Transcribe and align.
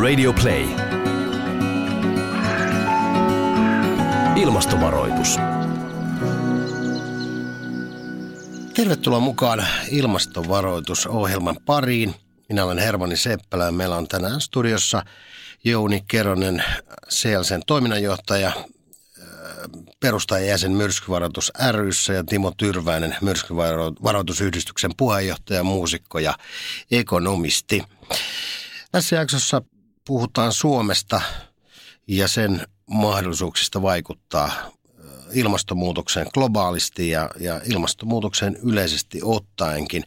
Radio 0.00 0.32
Play. 0.32 0.64
Ilmastovaroitus. 4.36 5.36
Tervetuloa 8.74 9.20
mukaan 9.20 9.66
ilmastovaroitusohjelman 9.90 11.56
pariin. 11.66 12.14
Minä 12.48 12.64
olen 12.64 12.78
Hermanni 12.78 13.16
Seppälä 13.16 13.64
ja 13.64 13.72
meillä 13.72 13.96
on 13.96 14.08
tänään 14.08 14.40
studiossa 14.40 15.02
Jouni 15.64 16.04
Keronen, 16.08 16.64
CLCn 17.10 17.62
toiminnanjohtaja, 17.66 18.52
perustajajäsen 20.00 20.72
Myrskyvaroitus 20.72 21.52
ryssä 21.70 22.12
ja 22.12 22.24
Timo 22.24 22.52
Tyrväinen, 22.56 23.16
Myrskyvaroitusyhdistyksen 23.20 24.90
puheenjohtaja, 24.96 25.64
muusikko 25.64 26.18
ja 26.18 26.34
ekonomisti. 26.90 27.82
Tässä 28.92 29.16
jaksossa 29.16 29.62
puhutaan 30.04 30.52
Suomesta 30.52 31.20
ja 32.06 32.28
sen 32.28 32.66
mahdollisuuksista 32.86 33.82
vaikuttaa 33.82 34.50
ilmastonmuutokseen 35.32 36.26
globaalisti 36.34 37.10
ja, 37.10 37.30
ja 37.40 37.60
ilmastonmuutokseen 37.64 38.58
yleisesti 38.62 39.20
ottaenkin. 39.24 40.04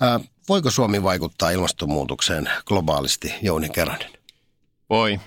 Ää, 0.00 0.20
voiko 0.48 0.70
Suomi 0.70 1.02
vaikuttaa 1.02 1.50
ilmastonmuutokseen 1.50 2.50
globaalisti, 2.66 3.34
Jouni 3.42 3.68
Keronen? 3.68 4.10
Voi, 4.90 5.20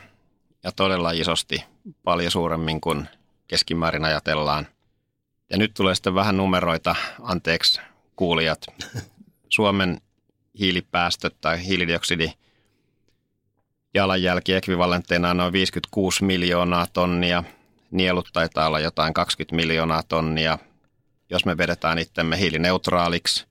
ja 0.63 0.71
todella 0.71 1.11
isosti, 1.11 1.63
paljon 2.03 2.31
suuremmin 2.31 2.81
kuin 2.81 3.09
keskimäärin 3.47 4.05
ajatellaan. 4.05 4.67
Ja 5.49 5.57
nyt 5.57 5.73
tulee 5.73 5.95
sitten 5.95 6.15
vähän 6.15 6.37
numeroita, 6.37 6.95
anteeksi 7.21 7.81
kuulijat. 8.15 8.65
Suomen 9.55 10.01
hiilipäästöt 10.59 11.35
tai 11.41 11.65
hiilidioksidi 11.65 12.33
jalanjälki 13.97 14.53
ekvivalentteina 14.53 15.29
on 15.29 15.37
noin 15.37 15.53
56 15.53 16.23
miljoonaa 16.23 16.87
tonnia. 16.93 17.43
Nielut 17.91 18.29
taitaa 18.33 18.67
olla 18.67 18.79
jotain 18.79 19.13
20 19.13 19.55
miljoonaa 19.55 20.03
tonnia. 20.03 20.57
Jos 21.29 21.45
me 21.45 21.57
vedetään 21.57 21.99
itsemme 21.99 22.39
hiilineutraaliksi 22.39 23.45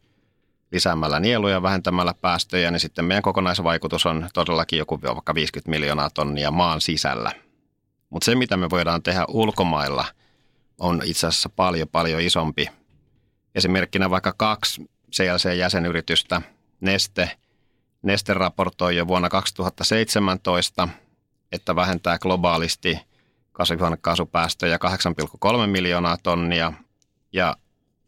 lisäämällä 0.72 1.20
nieluja 1.20 1.62
vähentämällä 1.62 2.14
päästöjä, 2.20 2.70
niin 2.70 2.80
sitten 2.80 3.05
meidän 3.05 3.22
kokonaisvaikutus 3.22 4.06
on 4.06 4.28
todellakin 4.34 4.78
joku 4.78 5.00
vaikka 5.03 5.34
50 5.34 5.70
miljoonaa 5.70 6.11
tonnia 6.11 6.50
maan 6.50 6.81
sisällä– 6.81 7.33
mutta 8.10 8.25
se, 8.25 8.34
mitä 8.34 8.56
me 8.56 8.70
voidaan 8.70 9.03
tehdä 9.03 9.25
ulkomailla, 9.28 10.05
on 10.78 11.03
itse 11.05 11.27
asiassa 11.27 11.48
paljon, 11.48 11.88
paljon 11.88 12.20
isompi. 12.20 12.69
Esimerkkinä 13.55 14.10
vaikka 14.10 14.34
kaksi 14.36 14.91
CLC-jäsenyritystä, 15.12 16.42
Neste, 16.81 17.31
Neste 18.02 18.34
raportoi 18.34 18.97
jo 18.97 19.06
vuonna 19.06 19.28
2017, 19.28 20.89
että 21.52 21.77
vähentää 21.77 22.19
globaalisti 22.19 22.98
kasvihuonekaasupäästöjä 23.53 24.78
8,3 25.61 25.66
miljoonaa 25.66 26.16
tonnia. 26.22 26.72
Ja 27.33 27.56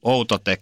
Outotek 0.02 0.60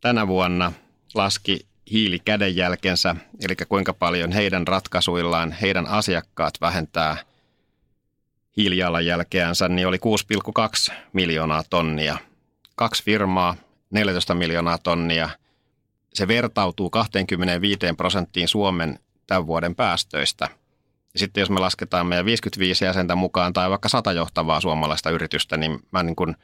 tänä 0.00 0.26
vuonna 0.26 0.72
laski 1.14 1.66
hiilikädenjälkensä, 1.90 3.16
eli 3.48 3.56
kuinka 3.68 3.92
paljon 3.92 4.32
heidän 4.32 4.66
ratkaisuillaan 4.66 5.52
heidän 5.52 5.86
asiakkaat 5.86 6.54
vähentää– 6.60 7.16
hiilijalanjälkeänsä, 8.58 9.68
niin 9.68 9.88
oli 9.88 9.98
6,2 10.88 10.94
miljoonaa 11.12 11.62
tonnia. 11.70 12.18
Kaksi 12.76 13.04
firmaa, 13.04 13.56
14 13.90 14.34
miljoonaa 14.34 14.78
tonnia. 14.78 15.30
Se 16.18 16.28
vertautuu 16.28 16.90
25 16.90 17.78
prosenttiin 17.96 18.48
Suomen 18.48 18.98
tämän 19.26 19.46
vuoden 19.46 19.74
päästöistä. 19.74 20.48
Ja 21.14 21.18
sitten 21.18 21.40
jos 21.40 21.50
me 21.50 21.60
lasketaan 21.60 22.06
meidän 22.06 22.24
55 22.24 22.84
jäsentä 22.84 23.14
mukaan 23.14 23.52
tai 23.52 23.70
vaikka 23.70 23.88
100 23.88 24.12
johtavaa 24.12 24.60
suomalaista 24.60 25.10
yritystä, 25.10 25.56
niin 25.56 25.80
mä 25.90 26.02
niin 26.02 26.16
kuin 26.16 26.36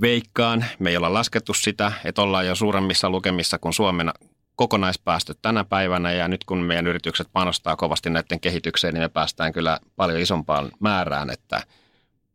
veikkaan, 0.00 0.64
me 0.78 0.90
ei 0.90 0.96
olla 0.96 1.12
laskettu 1.12 1.54
sitä, 1.54 1.92
että 2.04 2.22
ollaan 2.22 2.46
jo 2.46 2.54
suuremmissa 2.54 3.10
lukemissa 3.10 3.58
kuin 3.58 3.72
Suomen 3.72 4.12
kokonaispäästöt 4.56 5.38
tänä 5.42 5.64
päivänä 5.64 6.12
ja 6.12 6.28
nyt 6.28 6.44
kun 6.44 6.58
meidän 6.58 6.86
yritykset 6.86 7.28
panostaa 7.32 7.76
kovasti 7.76 8.10
näiden 8.10 8.40
kehitykseen, 8.40 8.94
niin 8.94 9.02
me 9.02 9.08
päästään 9.08 9.52
kyllä 9.52 9.78
paljon 9.96 10.20
isompaan 10.20 10.70
määrään, 10.80 11.30
että 11.30 11.62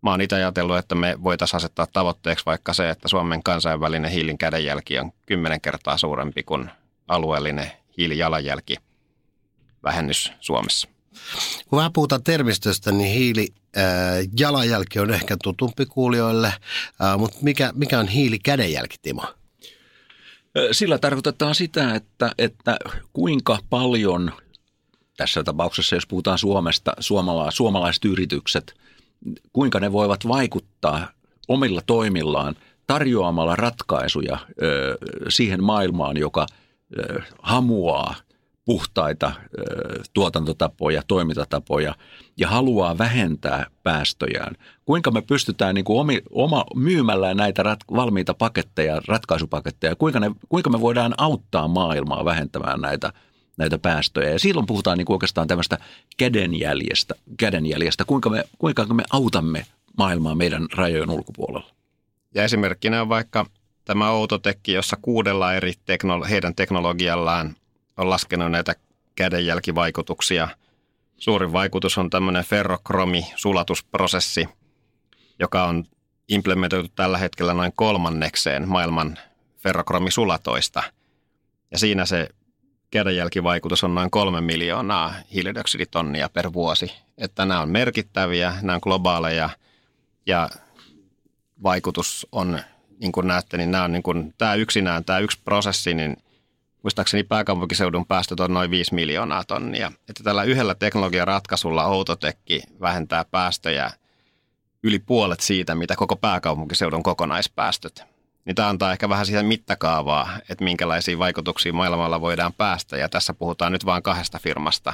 mä 0.06 0.12
oon 0.12 0.22
itse 0.22 0.36
ajatellut, 0.36 0.78
että 0.78 0.96
me 0.96 1.18
voitaisiin 1.24 1.58
asettaa 1.58 1.88
tavoitteeksi 1.94 2.46
vaikka 2.46 2.74
se, 2.74 2.90
että 2.90 3.08
Suomen 3.08 3.44
kansainvälinen 3.44 4.12
hiilin 4.12 4.38
kädenjälki 4.38 5.00
on 5.00 5.12
kymmenen 5.26 5.62
kertaa 5.62 5.98
suurempi 5.98 6.44
kuin 6.44 6.70
alueellinen 7.08 7.72
hiilijalanjälki 7.98 8.76
vähennys 9.84 10.32
Suomessa. 10.40 10.88
Kun 11.68 11.78
vähän 11.78 11.94
puhutaan 11.94 12.24
termistöstä, 12.24 12.92
niin 12.92 13.14
hiili 13.14 13.48
jalanjälki 14.40 15.00
on 15.00 15.14
ehkä 15.14 15.38
tutumpi 15.44 15.86
kuulijoille, 15.86 16.54
mutta 17.18 17.38
mikä, 17.42 17.72
mikä 17.76 18.00
on 18.00 18.08
hiilikädenjälki, 18.08 18.96
Timo? 19.02 19.24
Sillä 20.72 20.98
tarkoitetaan 20.98 21.56
sitä, 21.56 21.96
että, 21.96 22.32
että 22.38 22.78
kuinka 23.14 23.60
paljon 23.70 24.32
tässä 25.18 25.44
tapauksessa, 25.44 25.96
jos 25.96 26.08
puhutaan 26.08 26.38
Suomesta, 26.38 26.94
suomala, 27.00 27.52
suomalaiset 27.52 28.06
yritykset, 28.06 28.74
kuinka 29.53 29.80
ne 29.80 29.92
voivat 29.92 30.28
vaikuttaa 30.28 31.08
omilla 31.48 31.81
toimillaan 31.86 32.56
tarjoamalla 32.88 33.56
ratkaisuja 33.56 34.38
ö, 34.62 34.98
siihen 35.30 35.64
maailmaan, 35.64 36.18
joka 36.18 36.46
ö, 37.00 37.22
hamuaa 37.42 38.16
puhtaita 38.66 39.31
tuotantotapoja, 40.14 41.02
toimintatapoja 41.08 41.96
ja 42.38 42.48
haluaa 42.48 42.98
vähentää 42.98 43.66
päästöjään. 43.84 44.56
Kuinka 44.86 45.12
me 45.12 45.22
pystytään 45.22 45.75
niin 45.75 45.86
kuin 45.86 46.00
omi, 46.00 46.22
oma, 46.31 46.66
myymällä 46.75 47.34
näitä 47.34 47.64
rat, 47.64 47.80
valmiita 47.96 48.34
paketteja, 48.34 49.02
ratkaisupaketteja, 49.08 49.96
kuinka, 49.96 50.20
ne, 50.20 50.31
kuinka 50.50 50.70
me 50.70 50.81
voidaan 50.81 51.14
auttaa 51.18 51.68
maailmaa 51.68 52.25
vähentämään 52.25 52.81
näitä, 52.81 53.14
näitä 53.58 53.78
päästöjä. 53.78 54.30
Ja 54.30 54.40
silloin 54.40 54.68
puhutaan 54.68 54.98
niin 54.98 55.06
kuin 55.06 55.16
oikeastaan 55.16 55.48
tämmöistä 55.48 55.78
kädenjäljestä, 56.18 57.16
kädenjäljestä 57.38 58.06
kuinka, 58.06 58.30
me, 58.30 58.44
kuinka 58.58 58.86
me 58.86 59.04
autamme 59.12 59.66
maailmaa 59.98 60.36
meidän 60.36 60.68
rajojen 60.74 61.10
ulkopuolella. 61.10 61.76
Ja 62.36 62.44
esimerkkinä 62.44 63.02
on 63.02 63.10
vaikka 63.10 63.46
tämä 63.86 64.10
Outotekki, 64.10 64.74
jossa 64.74 64.98
kuudella 65.02 65.54
eri 65.54 65.74
teknolo- 65.74 66.28
heidän 66.30 66.56
teknologiallaan 66.56 67.56
on 67.98 68.10
laskenut 68.10 68.52
näitä 68.52 68.76
kädenjälkivaikutuksia. 69.16 70.48
Suurin 71.18 71.54
vaikutus 71.54 71.98
on 71.98 72.10
tämmöinen 72.10 72.44
ferrokromi-sulatusprosessi, 72.44 74.50
joka 75.40 75.64
on 75.64 75.86
implementoitu 76.28 76.90
tällä 76.96 77.18
hetkellä 77.18 77.54
noin 77.54 77.72
kolmannekseen 77.76 78.70
maailman 78.70 79.18
ferrokromisulatoista. 79.58 80.84
Ja 81.72 81.80
siinä 81.80 82.06
se 82.06 82.30
kädenjälkivaikutus 82.91 83.84
on 83.84 83.96
noin 83.96 84.12
kolme 84.12 84.41
miljoonaa 84.41 85.13
hiilidioksiditonnia 85.34 86.29
per 86.29 86.53
vuosi. 86.53 86.91
Että 87.18 87.46
nämä 87.46 87.62
on 87.62 87.69
merkittäviä, 87.69 88.53
nämä 88.62 88.75
on 88.75 88.81
globaaleja 88.84 89.50
ja 90.25 90.50
vaikutus 91.63 92.28
on, 92.31 92.59
niin 93.00 93.12
kuin 93.12 93.28
näette, 93.28 93.57
niin 93.57 93.72
nämä 93.72 93.84
on 93.84 93.91
niin 93.91 94.03
kuin, 94.03 94.34
tämä 94.38 94.56
yksinään, 94.56 95.06
tämä 95.06 95.19
yksi 95.19 95.40
prosessi, 95.45 95.94
niin 95.94 96.18
muistaakseni 96.84 97.24
pääkaupunkiseudun 97.24 98.06
päästöt 98.06 98.40
on 98.40 98.53
noin 98.53 98.72
5 98.72 98.94
miljoonaa 98.94 99.44
tonnia. 99.44 99.91
Että 100.09 100.24
tällä 100.24 100.44
yhdellä 100.44 100.75
teknologiaratkaisulla 100.75 101.85
Outotekki 101.85 102.63
vähentää 102.81 103.25
päästöjä 103.31 103.91
yli 104.84 105.00
puolet 105.00 105.40
siitä, 105.40 105.75
mitä 105.75 105.95
koko 105.95 106.16
pääkaupunkiseudun 106.16 107.03
kokonaispäästöt. 107.03 108.15
Niin 108.45 108.56
tämä 108.56 108.69
antaa 108.69 108.91
ehkä 108.91 109.09
vähän 109.09 109.25
siihen 109.25 109.45
mittakaavaa, 109.45 110.29
että 110.50 110.63
minkälaisia 110.63 111.19
vaikutuksia 111.19 111.73
maailmalla 111.73 112.22
voidaan 112.22 112.53
päästä. 112.53 112.97
Ja 112.97 113.09
tässä 113.09 113.33
puhutaan 113.33 113.72
nyt 113.72 113.85
vain 113.85 114.03
kahdesta 114.03 114.39
firmasta. 114.39 114.94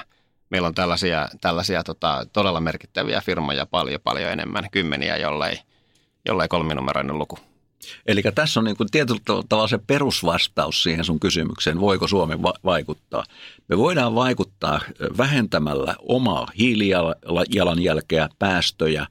Meillä 0.50 0.68
on 0.68 0.75
tällaisia, 0.75 1.27
tällaisia 1.42 1.83
tota, 1.83 2.25
todella 2.33 2.59
merkittäviä 2.59 3.21
firmoja 3.21 3.65
paljon, 3.65 4.01
paljon 4.03 4.31
enemmän, 4.31 4.68
kymmeniä, 4.71 5.18
jollei, 5.18 5.59
jollei 6.25 6.48
kolminumeroinen 6.48 7.18
luku. 7.18 7.39
Eli 8.06 8.21
tässä 8.36 8.59
on 8.59 8.63
niin 8.63 8.77
kuin 8.77 8.92
tietyllä 8.92 9.19
tavalla 9.50 9.68
se 9.68 9.77
perusvastaus 9.88 10.83
siihen 10.83 11.06
sun 11.06 11.19
kysymykseen, 11.19 11.80
voiko 11.80 12.07
Suomi 12.07 12.42
va- 12.42 12.54
vaikuttaa. 12.63 13.24
Me 13.68 13.77
voidaan 13.77 14.15
vaikuttaa 14.15 14.81
vähentämällä 15.18 15.95
omaa 16.00 16.47
hiilijalanjälkeä, 16.57 18.30
päästöjä, 18.39 19.07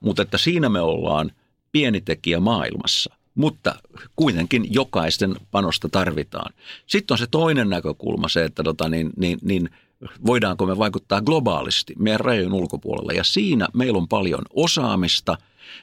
mutta 0.00 0.22
että 0.22 0.38
siinä 0.38 0.68
me 0.68 0.80
ollaan 0.80 1.30
pieni 1.72 2.00
tekijä 2.00 2.40
maailmassa. 2.40 3.17
Mutta 3.38 3.74
kuitenkin 4.16 4.74
jokaisten 4.74 5.36
panosta 5.50 5.88
tarvitaan. 5.88 6.54
Sitten 6.86 7.14
on 7.14 7.18
se 7.18 7.26
toinen 7.30 7.70
näkökulma, 7.70 8.28
se, 8.28 8.44
että 8.44 8.62
tota, 8.62 8.88
niin, 8.88 9.10
niin, 9.16 9.38
niin 9.42 9.70
voidaanko 10.26 10.66
me 10.66 10.78
vaikuttaa 10.78 11.20
globaalisti 11.20 11.94
meidän 11.98 12.20
rajojen 12.20 12.52
ulkopuolella. 12.52 13.12
Ja 13.12 13.24
siinä 13.24 13.68
meillä 13.74 13.98
on 13.98 14.08
paljon 14.08 14.42
osaamista. 14.50 15.38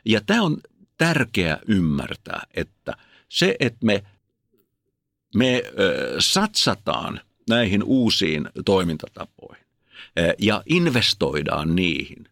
Ja 0.06 0.22
tämä 0.26 0.42
on 0.42 0.58
tärkeä 0.98 1.60
ymmärtää, 1.68 2.42
että 2.54 2.94
se, 3.30 3.56
että 3.60 3.86
me, 3.86 4.04
me 5.36 5.64
ö, 5.80 6.16
satsataan 6.20 7.22
näihin 7.50 7.84
uusiin 7.84 8.50
toimintatapoihin, 8.66 9.66
ja 10.40 10.64
investoidaan 10.66 11.76
niihin. 11.76 12.28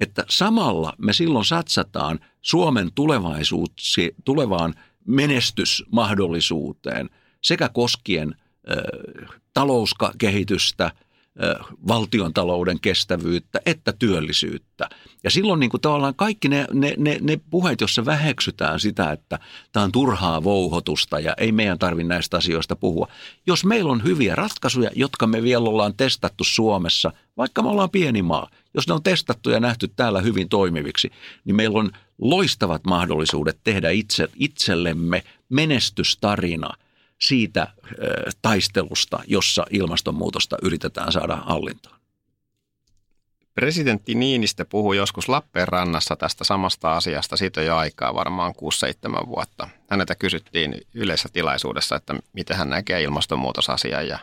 Että 0.00 0.24
samalla 0.28 0.92
me 0.98 1.12
silloin 1.12 1.44
satsataan 1.44 2.20
Suomen 2.42 2.90
tulevaan 4.24 4.74
menestysmahdollisuuteen 5.06 7.10
sekä 7.42 7.68
koskien 7.68 8.34
talouskehitystä– 9.54 10.92
valtion 11.88 12.34
talouden 12.34 12.80
kestävyyttä 12.80 13.60
että 13.66 13.92
työllisyyttä. 13.92 14.88
Ja 15.24 15.30
silloin 15.30 15.60
niin 15.60 15.70
kuin 15.70 15.80
tavallaan 15.80 16.14
kaikki 16.14 16.48
ne, 16.48 16.66
ne, 16.72 16.94
ne, 16.98 17.18
ne 17.20 17.40
puheet, 17.50 17.80
joissa 17.80 18.04
väheksytään 18.04 18.80
sitä, 18.80 19.12
että 19.12 19.38
tämä 19.72 19.84
on 19.84 19.92
turhaa 19.92 20.44
vouhotusta 20.44 21.20
ja 21.20 21.34
ei 21.38 21.52
meidän 21.52 21.78
tarvitse 21.78 22.08
näistä 22.08 22.36
asioista 22.36 22.76
puhua. 22.76 23.08
Jos 23.46 23.64
meillä 23.64 23.92
on 23.92 24.04
hyviä 24.04 24.34
ratkaisuja, 24.34 24.90
jotka 24.94 25.26
me 25.26 25.42
vielä 25.42 25.68
ollaan 25.68 25.94
testattu 25.96 26.44
Suomessa, 26.44 27.12
vaikka 27.36 27.62
me 27.62 27.68
ollaan 27.68 27.90
pieni 27.90 28.22
maa, 28.22 28.50
jos 28.74 28.88
ne 28.88 28.94
on 28.94 29.02
testattu 29.02 29.50
ja 29.50 29.60
nähty 29.60 29.88
täällä 29.88 30.20
hyvin 30.20 30.48
toimiviksi, 30.48 31.10
niin 31.44 31.56
meillä 31.56 31.78
on 31.78 31.90
loistavat 32.18 32.84
mahdollisuudet 32.84 33.58
tehdä 33.64 33.90
itse, 33.90 34.28
itsellemme 34.36 35.22
menestystarina– 35.48 36.70
siitä 37.20 37.68
taistelusta, 38.42 39.18
jossa 39.26 39.66
ilmastonmuutosta 39.70 40.56
yritetään 40.62 41.12
saada 41.12 41.36
hallintaan. 41.36 41.96
Presidentti 43.54 44.14
Niinistö 44.14 44.64
puhui 44.64 44.96
joskus 44.96 45.28
Lappeenrannassa 45.28 46.16
tästä 46.16 46.44
samasta 46.44 46.96
asiasta 46.96 47.36
siitä 47.36 47.62
jo 47.62 47.76
aikaa, 47.76 48.14
varmaan 48.14 48.54
6-7 49.22 49.26
vuotta. 49.26 49.68
Häneltä 49.90 50.14
kysyttiin 50.14 50.80
yleisessä 50.94 51.28
tilaisuudessa, 51.32 51.96
että 51.96 52.14
miten 52.32 52.56
hän 52.56 52.70
näkee 52.70 53.02
ilmastonmuutosasian 53.02 54.08
ja 54.08 54.18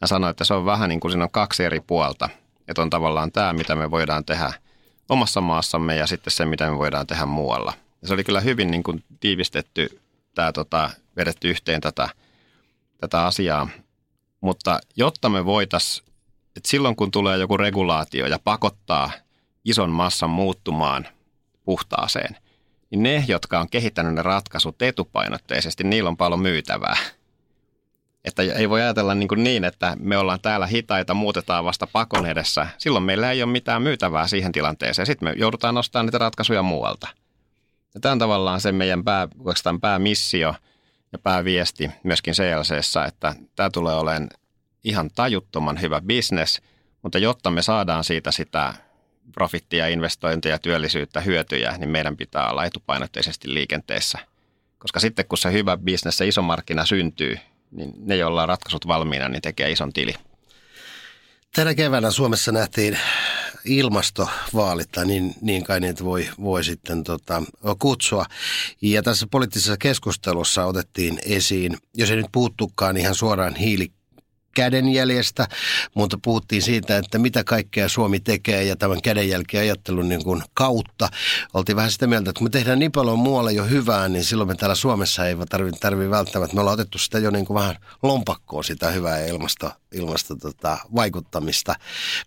hän 0.00 0.08
sanoi, 0.08 0.30
että 0.30 0.44
se 0.44 0.54
on 0.54 0.64
vähän 0.64 0.88
niin 0.88 1.00
kuin 1.00 1.12
siinä 1.12 1.24
on 1.24 1.30
kaksi 1.30 1.64
eri 1.64 1.80
puolta. 1.80 2.28
Että 2.68 2.82
on 2.82 2.90
tavallaan 2.90 3.32
tämä, 3.32 3.52
mitä 3.52 3.76
me 3.76 3.90
voidaan 3.90 4.24
tehdä 4.24 4.52
omassa 5.08 5.40
maassamme 5.40 5.96
ja 5.96 6.06
sitten 6.06 6.30
se, 6.30 6.46
mitä 6.46 6.70
me 6.70 6.78
voidaan 6.78 7.06
tehdä 7.06 7.26
muualla. 7.26 7.72
Ja 8.02 8.08
se 8.08 8.14
oli 8.14 8.24
kyllä 8.24 8.40
hyvin 8.40 8.70
niin 8.70 8.82
kuin 8.82 9.04
tiivistetty 9.20 10.00
tämä 10.34 10.52
tota, 10.52 10.90
vedetty 11.16 11.50
yhteen 11.50 11.80
tätä, 11.80 12.08
tätä 13.00 13.26
asiaa. 13.26 13.68
Mutta 14.40 14.78
jotta 14.96 15.28
me 15.28 15.44
voitaisiin, 15.44 16.08
että 16.56 16.68
silloin 16.68 16.96
kun 16.96 17.10
tulee 17.10 17.38
joku 17.38 17.56
regulaatio 17.56 18.26
ja 18.26 18.38
pakottaa 18.44 19.10
ison 19.64 19.90
massan 19.90 20.30
muuttumaan 20.30 21.06
puhtaaseen, 21.64 22.36
niin 22.90 23.02
ne, 23.02 23.24
jotka 23.28 23.60
on 23.60 23.68
kehittänyt 23.68 24.14
ne 24.14 24.22
ratkaisut 24.22 24.82
etupainotteisesti, 24.82 25.84
niillä 25.84 26.08
on 26.08 26.16
paljon 26.16 26.40
myytävää. 26.40 26.96
Että 28.24 28.42
ei 28.42 28.70
voi 28.70 28.82
ajatella 28.82 29.14
niin, 29.14 29.28
niin, 29.36 29.64
että 29.64 29.96
me 30.00 30.18
ollaan 30.18 30.40
täällä 30.40 30.66
hitaita, 30.66 31.14
muutetaan 31.14 31.64
vasta 31.64 31.86
pakon 31.86 32.26
edessä. 32.26 32.66
Silloin 32.78 33.04
meillä 33.04 33.30
ei 33.30 33.42
ole 33.42 33.52
mitään 33.52 33.82
myytävää 33.82 34.26
siihen 34.26 34.52
tilanteeseen. 34.52 35.06
Sitten 35.06 35.28
me 35.28 35.34
joudutaan 35.36 35.74
nostamaan 35.74 36.06
niitä 36.06 36.18
ratkaisuja 36.18 36.62
muualta. 36.62 37.08
Ja 37.94 38.00
tämä 38.00 38.12
on 38.12 38.18
tavallaan 38.18 38.60
se 38.60 38.72
meidän 38.72 39.04
pää, 39.04 39.28
päämissio– 39.80 40.54
ja 41.14 41.18
pääviesti 41.18 41.90
myöskin 42.02 42.34
CLCssä, 42.34 43.04
että 43.04 43.34
tämä 43.56 43.70
tulee 43.70 43.94
olemaan 43.94 44.28
ihan 44.84 45.10
tajuttoman 45.14 45.80
hyvä 45.80 46.00
bisnes, 46.00 46.62
mutta 47.02 47.18
jotta 47.18 47.50
me 47.50 47.62
saadaan 47.62 48.04
siitä 48.04 48.30
sitä 48.30 48.74
profittia, 49.32 49.88
investointeja, 49.88 50.58
työllisyyttä, 50.58 51.20
hyötyjä, 51.20 51.78
niin 51.78 51.88
meidän 51.88 52.16
pitää 52.16 52.50
olla 52.50 52.64
etupainotteisesti 52.64 53.54
liikenteessä. 53.54 54.18
Koska 54.78 55.00
sitten 55.00 55.26
kun 55.28 55.38
se 55.38 55.52
hyvä 55.52 55.76
bisnes, 55.76 56.16
se 56.16 56.28
iso 56.28 56.42
markkina 56.42 56.86
syntyy, 56.86 57.38
niin 57.70 57.92
ne, 57.96 58.16
joilla 58.16 58.42
on 58.42 58.48
ratkaisut 58.48 58.86
valmiina, 58.86 59.28
niin 59.28 59.42
tekee 59.42 59.70
ison 59.70 59.92
tili. 59.92 60.14
Tänä 61.54 61.74
keväänä 61.74 62.10
Suomessa 62.10 62.52
nähtiin 62.52 62.98
ilmastovaalit, 63.64 64.88
niin, 65.04 65.34
niin 65.40 65.64
kai 65.64 65.80
niitä 65.80 66.04
voi, 66.04 66.28
voi 66.42 66.64
sitten 66.64 67.04
tota, 67.04 67.42
kutsua. 67.78 68.26
Ja 68.82 69.02
tässä 69.02 69.26
poliittisessa 69.30 69.76
keskustelussa 69.76 70.64
otettiin 70.64 71.18
esiin, 71.24 71.78
jos 71.94 72.10
ei 72.10 72.16
nyt 72.16 72.26
puuttukaan 72.32 72.96
ihan 72.96 73.14
suoraan 73.14 73.56
hiili 73.56 73.92
kädenjäljestä, 74.54 75.48
mutta 75.94 76.18
puhuttiin 76.24 76.62
siitä, 76.62 76.96
että 76.96 77.18
mitä 77.18 77.44
kaikkea 77.44 77.88
Suomi 77.88 78.20
tekee 78.20 78.64
ja 78.64 78.76
tämän 78.76 79.02
kädenjälkiajattelun 79.02 80.08
niin 80.08 80.24
kuin 80.24 80.42
kautta. 80.54 81.08
Oltiin 81.54 81.76
vähän 81.76 81.90
sitä 81.90 82.06
mieltä, 82.06 82.30
että 82.30 82.38
kun 82.38 82.46
me 82.46 82.50
tehdään 82.50 82.78
niin 82.78 82.92
paljon 82.92 83.18
muualla 83.18 83.50
jo 83.50 83.64
hyvää, 83.64 84.08
niin 84.08 84.24
silloin 84.24 84.48
me 84.48 84.54
täällä 84.54 84.74
Suomessa 84.74 85.26
ei 85.26 85.36
tarvitse 85.50 85.80
tarvi 85.80 86.10
välttämättä. 86.10 86.54
Me 86.54 86.60
ollaan 86.60 86.74
otettu 86.74 86.98
sitä 86.98 87.18
jo 87.18 87.30
niin 87.30 87.46
kuin 87.46 87.54
vähän 87.54 87.76
lompakkoon 88.02 88.64
sitä 88.64 88.90
hyvää 88.90 89.24
ilmasto, 89.26 89.72
ilmasto 89.92 90.34
tota, 90.36 90.78
vaikuttamista. 90.94 91.74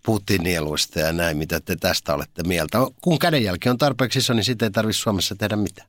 Puhuttiin 0.02 0.42
nieluista 0.42 1.00
ja 1.00 1.12
näin, 1.12 1.36
mitä 1.36 1.60
te 1.60 1.76
tästä 1.76 2.14
olette 2.14 2.42
mieltä. 2.42 2.78
Kun 3.00 3.18
kädenjälki 3.18 3.68
on 3.68 3.78
tarpeeksi 3.78 4.18
iso, 4.18 4.34
niin 4.34 4.44
sitten 4.44 4.66
ei 4.66 4.70
tarvitse 4.70 5.00
Suomessa 5.00 5.34
tehdä 5.34 5.56
mitään. 5.56 5.88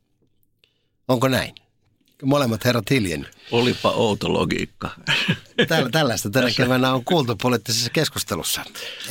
Onko 1.08 1.28
näin? 1.28 1.56
Molemmat 2.24 2.66
herrat 2.66 2.90
hiljen. 2.90 3.28
Olipa 3.52 3.92
outo 3.92 4.34
logiikka. 4.34 4.90
Tällä, 5.68 5.90
tällaista 5.90 6.30
tänä 6.30 6.48
keväänä 6.58 6.94
on 6.94 7.06
kuultu 7.06 7.36
poliittisessa 7.36 7.90
keskustelussa. 7.90 8.62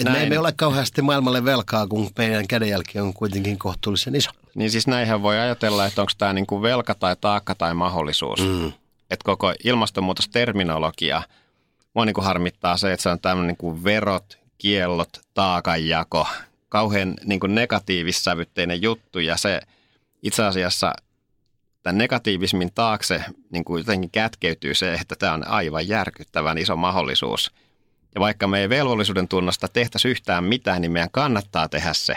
Et 0.00 0.12
me 0.12 0.22
emme 0.22 0.38
ole 0.38 0.52
kauheasti 0.52 1.02
maailmalle 1.02 1.44
velkaa, 1.44 1.86
kun 1.86 2.10
meidän 2.18 2.48
kädenjälki 2.48 3.00
on 3.00 3.14
kuitenkin 3.14 3.58
kohtuullisen 3.58 4.16
iso. 4.16 4.30
Niin 4.54 4.70
siis 4.70 4.86
näinhän 4.86 5.22
voi 5.22 5.38
ajatella, 5.38 5.86
että 5.86 6.00
onko 6.00 6.12
tämä 6.18 6.32
niinku 6.32 6.62
velka 6.62 6.94
tai 6.94 7.16
taakka 7.20 7.54
tai 7.54 7.74
mahdollisuus. 7.74 8.40
Mm. 8.40 8.72
Että 9.10 9.24
koko 9.24 9.54
ilmastonmuutosterminologia, 9.64 11.22
mua 11.94 12.04
niinku 12.04 12.20
harmittaa 12.20 12.76
se, 12.76 12.92
että 12.92 13.02
se 13.02 13.08
on 13.08 13.20
tämmöinen 13.20 13.48
niinku 13.48 13.84
verot, 13.84 14.38
kiellot, 14.58 15.20
taakanjako, 15.34 16.26
kauhean 16.68 17.14
niinku 17.24 17.46
negatiivissävytteinen 17.46 18.82
juttu 18.82 19.18
ja 19.18 19.36
se 19.36 19.60
itse 20.22 20.44
asiassa– 20.44 20.92
tämän 21.82 21.98
negatiivismin 21.98 22.72
taakse 22.74 23.24
niin 23.52 23.64
kuin 23.64 23.80
jotenkin 23.80 24.10
kätkeytyy 24.10 24.74
se, 24.74 24.94
että 24.94 25.16
tämä 25.18 25.32
on 25.32 25.48
aivan 25.48 25.88
järkyttävän 25.88 26.58
iso 26.58 26.76
mahdollisuus. 26.76 27.52
Ja 28.14 28.20
vaikka 28.20 28.46
me 28.46 28.60
ei 28.60 28.68
velvollisuuden 28.68 29.28
tunnosta 29.28 29.68
tehtäisi 29.68 30.08
yhtään 30.08 30.44
mitään, 30.44 30.82
niin 30.82 30.92
meidän 30.92 31.10
kannattaa 31.12 31.68
tehdä 31.68 31.92
se, 31.92 32.14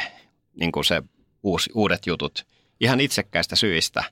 niin 0.59 0.71
kuin 0.71 0.85
se 0.85 1.03
uusi, 1.43 1.69
uudet 1.73 2.07
jutut 2.07 2.45
ihan 2.79 2.99
itsekkäistä 2.99 3.55
syistä. 3.55 4.03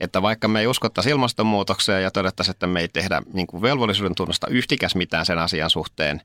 Että 0.00 0.22
vaikka 0.22 0.48
me 0.48 0.60
ei 0.60 0.66
uskottaisi 0.66 1.10
ilmastonmuutokseen 1.10 2.02
ja 2.02 2.10
todettaisiin, 2.10 2.54
että 2.54 2.66
me 2.66 2.80
ei 2.80 2.88
tehdä 2.88 3.22
niin 3.32 3.46
kuin 3.46 3.62
velvollisuuden 3.62 4.14
tunnosta 4.14 4.46
yhtikäs 4.46 4.94
mitään 4.94 5.26
sen 5.26 5.38
asian 5.38 5.70
suhteen, 5.70 6.20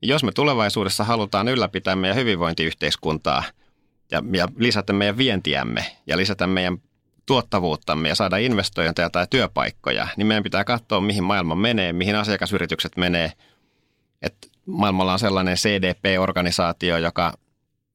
niin 0.00 0.08
jos 0.08 0.24
me 0.24 0.32
tulevaisuudessa 0.32 1.04
halutaan 1.04 1.48
ylläpitää 1.48 1.96
meidän 1.96 2.16
hyvinvointiyhteiskuntaa 2.16 3.44
ja, 4.10 4.22
ja 4.32 4.48
lisätä 4.56 4.92
meidän 4.92 5.18
vientiämme 5.18 5.96
ja 6.06 6.16
lisätä 6.16 6.46
meidän 6.46 6.78
tuottavuuttamme 7.26 8.08
ja 8.08 8.14
saada 8.14 8.36
investointeja 8.36 9.10
tai 9.10 9.26
työpaikkoja, 9.30 10.08
niin 10.16 10.26
meidän 10.26 10.42
pitää 10.42 10.64
katsoa, 10.64 11.00
mihin 11.00 11.24
maailma 11.24 11.54
menee, 11.54 11.92
mihin 11.92 12.16
asiakasyritykset 12.16 12.96
menee. 12.96 13.32
Et 14.22 14.34
maailmalla 14.66 15.12
on 15.12 15.18
sellainen 15.18 15.56
CDP-organisaatio, 15.56 16.98
joka 16.98 17.34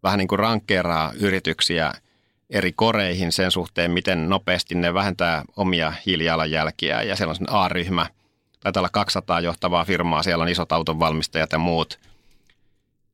vähän 0.03 0.17
niin 0.17 0.27
kuin 0.27 0.39
rankkeeraa 0.39 1.12
yrityksiä 1.19 1.93
eri 2.50 2.72
koreihin 2.72 3.31
sen 3.31 3.51
suhteen, 3.51 3.91
miten 3.91 4.29
nopeasti 4.29 4.75
ne 4.75 4.93
vähentää 4.93 5.43
omia 5.55 5.93
hiilijalanjälkiä. 6.05 7.01
Ja 7.01 7.15
siellä 7.15 7.36
on 7.41 7.50
A-ryhmä, 7.50 8.05
taitaa 8.60 8.81
olla 8.81 8.89
200 8.89 9.39
johtavaa 9.39 9.86
firmaa, 9.86 10.24
siellä 10.24 10.41
on 10.41 10.50
isot 10.50 10.72
autonvalmistajat 10.72 11.51
ja 11.51 11.57
muut. 11.57 12.00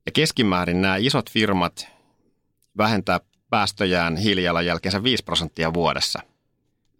Ja 0.05 0.11
keskimäärin 0.11 0.81
nämä 0.81 0.95
isot 0.95 1.29
firmat 1.29 1.87
vähentää 2.77 3.19
päästöjään 3.53 4.17
hiilijalanjälkeensä 4.17 5.03
5 5.03 5.23
prosenttia 5.23 5.73
vuodessa. 5.73 6.19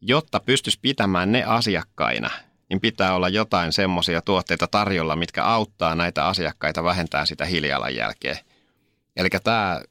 Jotta 0.01 0.39
pystyisi 0.39 0.79
pitämään 0.81 1.31
ne 1.31 1.43
asiakkaina, 1.43 2.29
niin 2.69 2.81
pitää 2.81 3.15
olla 3.15 3.29
jotain 3.29 3.74
semmoisia 3.74 4.22
tuotteita 4.22 4.67
tarjolla, 4.67 5.15
mitkä 5.15 5.45
auttaa 5.45 5.95
näitä 5.95 6.25
asiakkaita 6.25 6.83
vähentämään 6.83 7.27
sitä 7.27 7.45
hiilijalanjälkeä. 7.45 8.38
Eli 9.17 9.29
tämä, 9.43 9.81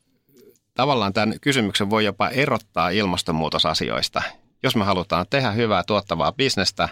tavallaan 0.75 1.13
tämän 1.13 1.41
kysymyksen 1.41 1.91
voi 1.91 2.05
jopa 2.05 2.29
erottaa 2.29 2.91
ilmastonmuutosasioista. 2.91 4.23
Jos 4.63 4.77
me 4.77 4.85
halutaan 4.85 5.27
tehdä 5.31 5.51
hyvää 5.51 5.83
tuottavaa 5.87 6.33
bisnestä, 6.33 6.89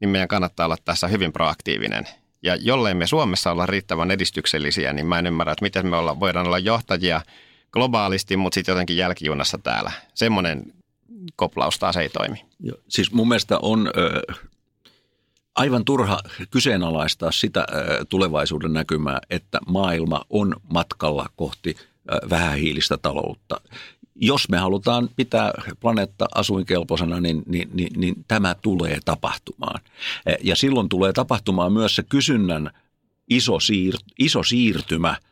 niin 0.00 0.08
meidän 0.08 0.28
kannattaa 0.28 0.66
olla 0.66 0.78
tässä 0.84 1.08
hyvin 1.08 1.32
proaktiivinen. 1.32 2.08
Ja 2.42 2.56
jollei 2.56 2.94
me 2.94 3.06
Suomessa 3.06 3.50
olla 3.50 3.66
riittävän 3.66 4.10
edistyksellisiä, 4.10 4.92
niin 4.92 5.06
mä 5.06 5.18
en 5.18 5.26
ymmärrä, 5.26 5.52
että 5.52 5.64
miten 5.64 5.86
me 5.86 5.96
olla, 5.96 6.20
voidaan 6.20 6.46
olla 6.46 6.58
johtajia– 6.58 7.20
globaalisti, 7.72 8.36
mutta 8.36 8.54
sitten 8.54 8.72
jotenkin 8.72 8.96
jälkijunassa 8.96 9.58
täällä. 9.58 9.92
Semmoinen 10.14 10.72
koplaus 11.36 11.78
taas 11.78 11.96
ei 11.96 12.08
toimi. 12.08 12.44
Jo, 12.60 12.74
siis 12.88 13.12
mun 13.12 13.28
mielestä 13.28 13.58
on 13.62 13.90
ö, 13.96 14.22
aivan 15.54 15.84
turha 15.84 16.20
kyseenalaistaa 16.50 17.32
sitä 17.32 17.60
ö, 17.60 18.04
tulevaisuuden 18.08 18.72
näkymää, 18.72 19.20
että 19.30 19.58
maailma 19.66 20.24
on 20.30 20.56
matkalla 20.72 21.26
kohti 21.36 21.76
ö, 21.78 22.30
vähähiilistä 22.30 22.96
taloutta. 22.96 23.60
Jos 24.20 24.48
me 24.48 24.58
halutaan 24.58 25.08
pitää 25.16 25.52
planeetta 25.80 26.28
asuinkelpoisena, 26.34 27.20
niin, 27.20 27.42
niin, 27.46 27.70
niin, 27.72 28.00
niin 28.00 28.24
tämä 28.28 28.54
tulee 28.54 28.98
tapahtumaan. 29.04 29.80
Ja 30.42 30.56
silloin 30.56 30.88
tulee 30.88 31.12
tapahtumaan 31.12 31.72
myös 31.72 31.96
se 31.96 32.02
kysynnän 32.02 32.70
iso, 33.30 33.60
siir, 33.60 33.94
iso 34.18 34.42
siirtymä– 34.42 35.16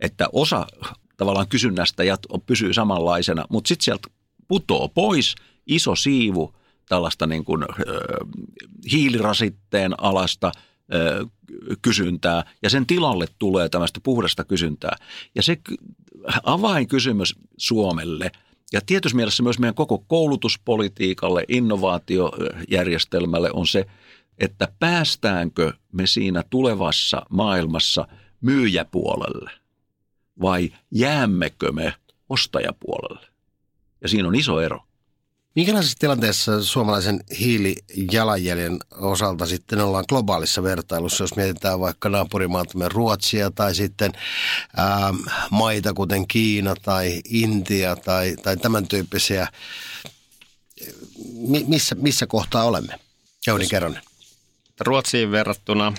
että 0.00 0.28
osa 0.32 0.66
tavallaan 1.16 1.48
kysynnästä 1.48 2.02
jat- 2.02 2.40
pysyy 2.46 2.72
samanlaisena, 2.72 3.44
mutta 3.50 3.68
sitten 3.68 3.84
sieltä 3.84 4.08
putoo 4.48 4.88
pois 4.88 5.34
iso 5.66 5.96
siivu 5.96 6.54
tällaista 6.88 7.26
niin 7.26 7.44
kuin, 7.44 7.62
äh, 7.62 7.68
hiilirasitteen 8.92 10.00
alasta 10.00 10.46
äh, 10.46 10.52
kysyntää 11.82 12.44
ja 12.62 12.70
sen 12.70 12.86
tilalle 12.86 13.26
tulee 13.38 13.68
tämmöistä 13.68 14.00
puhdasta 14.02 14.44
kysyntää. 14.44 14.96
Ja 15.34 15.42
se 15.42 15.58
avainkysymys 16.42 17.34
Suomelle 17.56 18.30
ja 18.72 18.80
tietyssä 18.86 19.16
mielessä 19.16 19.42
myös 19.42 19.58
meidän 19.58 19.74
koko 19.74 19.98
koulutuspolitiikalle, 19.98 21.44
innovaatiojärjestelmälle 21.48 23.50
on 23.52 23.66
se, 23.66 23.86
että 24.38 24.68
päästäänkö 24.78 25.72
me 25.92 26.06
siinä 26.06 26.44
tulevassa 26.50 27.22
maailmassa 27.30 28.08
myyjäpuolelle 28.40 29.50
vai 30.40 30.72
jäämmekö 30.90 31.72
me 31.72 31.94
ostajapuolelle. 32.28 33.26
Ja 34.02 34.08
siinä 34.08 34.28
on 34.28 34.34
iso 34.34 34.60
ero. 34.60 34.80
Minkälaisessa 35.54 35.98
tilanteessa 35.98 36.64
suomalaisen 36.64 37.20
hiilijalanjäljen 37.38 38.78
osalta 38.90 39.46
sitten 39.46 39.80
ollaan 39.80 40.04
globaalissa 40.08 40.62
vertailussa, 40.62 41.24
jos 41.24 41.36
mietitään 41.36 41.80
vaikka 41.80 42.08
naapurimaatamme 42.08 42.88
Ruotsia 42.88 43.50
tai 43.50 43.74
sitten 43.74 44.12
ää, 44.76 45.14
maita 45.50 45.94
kuten 45.94 46.28
Kiina 46.28 46.74
tai 46.82 47.20
Intia 47.24 47.96
tai, 47.96 48.36
tai 48.42 48.56
tämän 48.56 48.88
tyyppisiä, 48.88 49.48
missä, 51.66 51.94
missä 51.94 52.26
kohtaa 52.26 52.64
olemme? 52.64 52.94
Jouni 53.46 53.66
Keronen. 53.66 54.02
Ruotsiin 54.80 55.30
verrattuna 55.30 55.92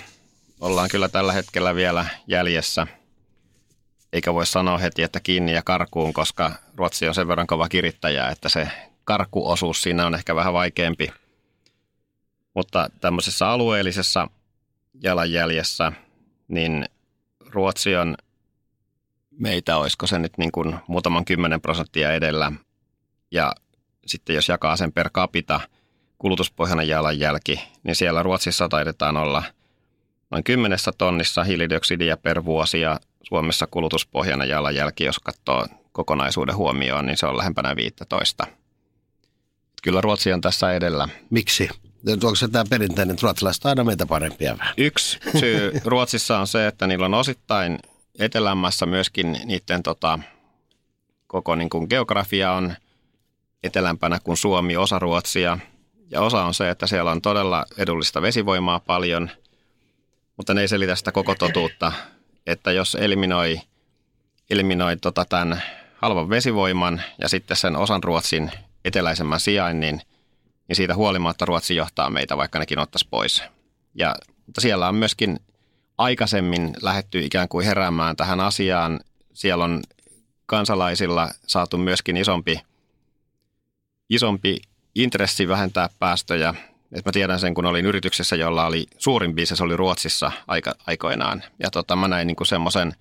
ollaan 0.60 0.88
kyllä 0.88 1.08
tällä 1.08 1.32
hetkellä 1.32 1.74
vielä 1.74 2.06
jäljessä, 2.26 2.86
eikä 4.12 4.34
voi 4.34 4.46
sanoa 4.46 4.78
heti, 4.78 5.02
että 5.02 5.20
kiinni 5.20 5.52
ja 5.52 5.62
karkuun, 5.62 6.12
koska 6.12 6.52
Ruotsi 6.74 7.08
on 7.08 7.14
sen 7.14 7.28
verran 7.28 7.46
kova 7.46 7.68
kirittäjä, 7.68 8.28
että 8.28 8.48
se 8.48 8.68
karkkuosuus 9.04 9.82
siinä 9.82 10.06
on 10.06 10.14
ehkä 10.14 10.34
vähän 10.34 10.52
vaikeampi. 10.52 11.12
Mutta 12.54 12.90
tämmöisessä 13.00 13.48
alueellisessa 13.48 14.28
jalanjäljessä, 15.02 15.92
niin 16.48 16.84
Ruotsi 17.40 17.96
on 17.96 18.16
meitä, 19.30 19.76
olisiko 19.76 20.06
se 20.06 20.18
nyt 20.18 20.38
niin 20.38 20.52
kuin 20.52 20.76
muutaman 20.86 21.24
kymmenen 21.24 21.60
prosenttia 21.60 22.12
edellä. 22.12 22.52
Ja 23.30 23.52
sitten 24.06 24.36
jos 24.36 24.48
jakaa 24.48 24.76
sen 24.76 24.92
per 24.92 25.10
capita 25.10 25.60
kulutuspohjainen 26.18 26.88
jalanjälki, 26.88 27.60
niin 27.82 27.96
siellä 27.96 28.22
Ruotsissa 28.22 28.68
taidetaan 28.68 29.16
olla 29.16 29.42
noin 30.30 30.44
kymmenessä 30.44 30.90
tonnissa 30.98 31.44
hiilidioksidia 31.44 32.16
per 32.16 32.44
vuosi 32.44 32.80
ja 32.80 33.00
Suomessa 33.22 33.66
kulutuspohjainen 33.70 34.48
jalanjälki, 34.48 35.04
jos 35.04 35.18
katsoo 35.18 35.66
kokonaisuuden 35.92 36.56
huomioon, 36.56 37.06
niin 37.06 37.16
se 37.16 37.26
on 37.26 37.36
lähempänä 37.36 37.76
15. 37.76 38.46
Kyllä 39.82 40.00
Ruotsi 40.00 40.32
on 40.32 40.40
tässä 40.40 40.72
edellä. 40.72 41.08
Miksi? 41.30 41.68
Onko 42.12 42.34
se 42.34 42.48
tämä 42.48 42.64
perinteinen, 42.70 43.14
että 43.14 43.26
ruotsalaiset 43.26 43.66
aina 43.66 43.84
meitä 43.84 44.06
parempia 44.06 44.58
vähän? 44.58 44.74
Yksi 44.76 45.18
syy 45.40 45.72
Ruotsissa 45.84 46.38
on 46.38 46.46
se, 46.46 46.66
että 46.66 46.86
niillä 46.86 47.06
on 47.06 47.14
osittain 47.14 47.78
etelämässä 48.18 48.86
myöskin 48.86 49.40
niiden 49.44 49.82
tota, 49.82 50.18
koko 51.26 51.54
niin 51.54 51.70
kuin 51.70 51.86
geografia 51.90 52.52
on 52.52 52.74
etelämpänä 53.62 54.18
kuin 54.24 54.36
Suomi, 54.36 54.76
osa 54.76 54.98
Ruotsia. 54.98 55.58
Ja 56.10 56.20
osa 56.20 56.44
on 56.44 56.54
se, 56.54 56.70
että 56.70 56.86
siellä 56.86 57.10
on 57.10 57.22
todella 57.22 57.64
edullista 57.78 58.22
vesivoimaa 58.22 58.80
paljon, 58.80 59.30
mutta 60.36 60.54
ne 60.54 60.60
ei 60.60 60.68
selitä 60.68 60.96
sitä 60.96 61.12
koko 61.12 61.34
totuutta, 61.34 61.92
että 62.48 62.72
jos 62.72 62.94
eliminoi, 62.94 63.60
eliminoi 64.50 64.96
tota 64.96 65.24
tämän 65.24 65.62
halvan 65.94 66.30
vesivoiman 66.30 67.02
ja 67.20 67.28
sitten 67.28 67.56
sen 67.56 67.76
osan 67.76 68.04
Ruotsin 68.04 68.50
eteläisemmän 68.84 69.40
sijainnin, 69.40 70.00
niin 70.68 70.76
siitä 70.76 70.94
huolimatta 70.94 71.44
Ruotsi 71.44 71.76
johtaa 71.76 72.10
meitä, 72.10 72.36
vaikka 72.36 72.58
nekin 72.58 72.78
ottaisi 72.78 73.08
pois. 73.10 73.42
Ja, 73.94 74.14
mutta 74.46 74.60
siellä 74.60 74.88
on 74.88 74.94
myöskin 74.94 75.40
aikaisemmin 75.98 76.74
lähetty 76.82 77.18
ikään 77.18 77.48
kuin 77.48 77.66
heräämään 77.66 78.16
tähän 78.16 78.40
asiaan. 78.40 79.00
Siellä 79.34 79.64
on 79.64 79.82
kansalaisilla 80.46 81.28
saatu 81.46 81.78
myöskin 81.78 82.16
isompi, 82.16 82.60
isompi 84.10 84.60
intressi 84.94 85.48
vähentää 85.48 85.88
päästöjä. 85.98 86.54
Et 86.92 87.04
mä 87.04 87.12
tiedän 87.12 87.40
sen, 87.40 87.54
kun 87.54 87.66
olin 87.66 87.86
yrityksessä, 87.86 88.36
jolla 88.36 88.66
oli 88.66 88.86
suurin 88.98 89.34
bisnes 89.34 89.60
oli 89.60 89.76
Ruotsissa 89.76 90.32
aika, 90.46 90.74
aikoinaan. 90.86 91.42
Ja 91.58 91.70
tota, 91.70 91.96
mä 91.96 92.08
näin 92.08 92.26
niin 92.26 92.36
semmoisen 92.46 92.94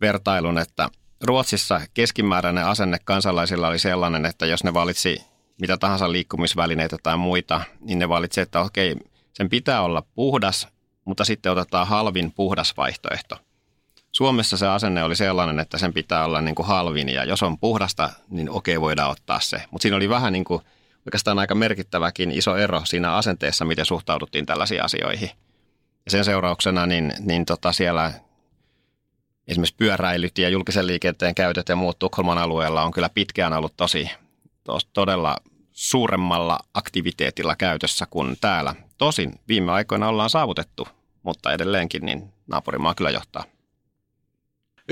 vertailun, 0.00 0.58
että 0.58 0.88
Ruotsissa 1.20 1.80
keskimääräinen 1.94 2.66
asenne 2.66 2.98
kansalaisilla 3.04 3.68
oli 3.68 3.78
sellainen, 3.78 4.26
että 4.26 4.46
jos 4.46 4.64
ne 4.64 4.74
valitsi 4.74 5.22
mitä 5.60 5.76
tahansa 5.76 6.12
liikkumisvälineitä 6.12 6.96
tai 7.02 7.16
muita, 7.16 7.60
niin 7.80 7.98
ne 7.98 8.08
valitsi, 8.08 8.40
että 8.40 8.60
okei, 8.60 8.96
sen 9.32 9.48
pitää 9.48 9.82
olla 9.82 10.02
puhdas, 10.14 10.68
mutta 11.04 11.24
sitten 11.24 11.52
otetaan 11.52 11.86
halvin 11.86 12.32
puhdas 12.32 12.76
vaihtoehto. 12.76 13.36
Suomessa 14.12 14.56
se 14.56 14.66
asenne 14.66 15.04
oli 15.04 15.16
sellainen, 15.16 15.58
että 15.58 15.78
sen 15.78 15.92
pitää 15.92 16.24
olla 16.24 16.40
niin 16.40 16.54
kuin 16.54 16.66
halvin 16.66 17.08
ja 17.08 17.24
jos 17.24 17.42
on 17.42 17.58
puhdasta, 17.58 18.10
niin 18.28 18.50
okei 18.50 18.80
voidaan 18.80 19.10
ottaa 19.10 19.40
se. 19.40 19.62
Mutta 19.70 19.82
siinä 19.82 19.96
oli 19.96 20.08
vähän 20.08 20.32
niin 20.32 20.44
kuin 20.44 20.62
oikeastaan 21.06 21.38
aika 21.38 21.54
merkittäväkin 21.54 22.30
iso 22.30 22.56
ero 22.56 22.84
siinä 22.84 23.14
asenteessa, 23.14 23.64
miten 23.64 23.86
suhtauduttiin 23.86 24.46
tällaisiin 24.46 24.84
asioihin. 24.84 25.30
Ja 26.04 26.10
sen 26.10 26.24
seurauksena 26.24 26.86
niin, 26.86 27.12
niin 27.18 27.46
tota 27.46 27.72
siellä 27.72 28.12
esimerkiksi 29.48 29.74
pyöräilyt 29.76 30.38
ja 30.38 30.48
julkisen 30.48 30.86
liikenteen 30.86 31.34
käytöt 31.34 31.68
ja 31.68 31.76
muut 31.76 31.98
Tukholman 31.98 32.38
alueella 32.38 32.82
on 32.82 32.92
kyllä 32.92 33.08
pitkään 33.08 33.52
ollut 33.52 33.76
tosi 33.76 34.10
tos, 34.64 34.84
todella 34.84 35.36
suuremmalla 35.72 36.58
aktiviteetilla 36.74 37.56
käytössä 37.56 38.06
kuin 38.10 38.36
täällä. 38.40 38.74
Tosin 38.98 39.40
viime 39.48 39.72
aikoina 39.72 40.08
ollaan 40.08 40.30
saavutettu, 40.30 40.88
mutta 41.22 41.52
edelleenkin 41.52 42.06
niin 42.06 42.32
naapurimaa 42.46 42.94
kyllä 42.94 43.10
johtaa. 43.10 43.44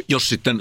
Jos 0.09 0.29
sitten 0.29 0.61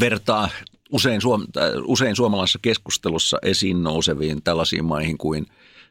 vertaa 0.00 0.48
usein, 0.92 1.20
suom- 1.20 1.46
usein 1.84 2.16
suomalaisessa 2.16 2.58
keskustelussa 2.62 3.38
esiin 3.42 3.82
nouseviin 3.82 4.42
tällaisiin 4.42 4.84
maihin 4.84 5.18
kuin 5.18 5.46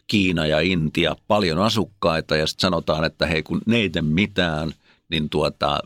Kiina 0.07 0.45
ja 0.45 0.59
Intia, 0.59 1.15
paljon 1.27 1.59
asukkaita 1.59 2.35
ja 2.35 2.47
sitten 2.47 2.61
sanotaan, 2.61 3.03
että 3.03 3.25
hei 3.25 3.43
kun 3.43 3.61
ne 3.65 3.77
ei 3.77 3.91
mitään– 4.01 4.71
niin 5.09 5.29
tuota, 5.29 5.79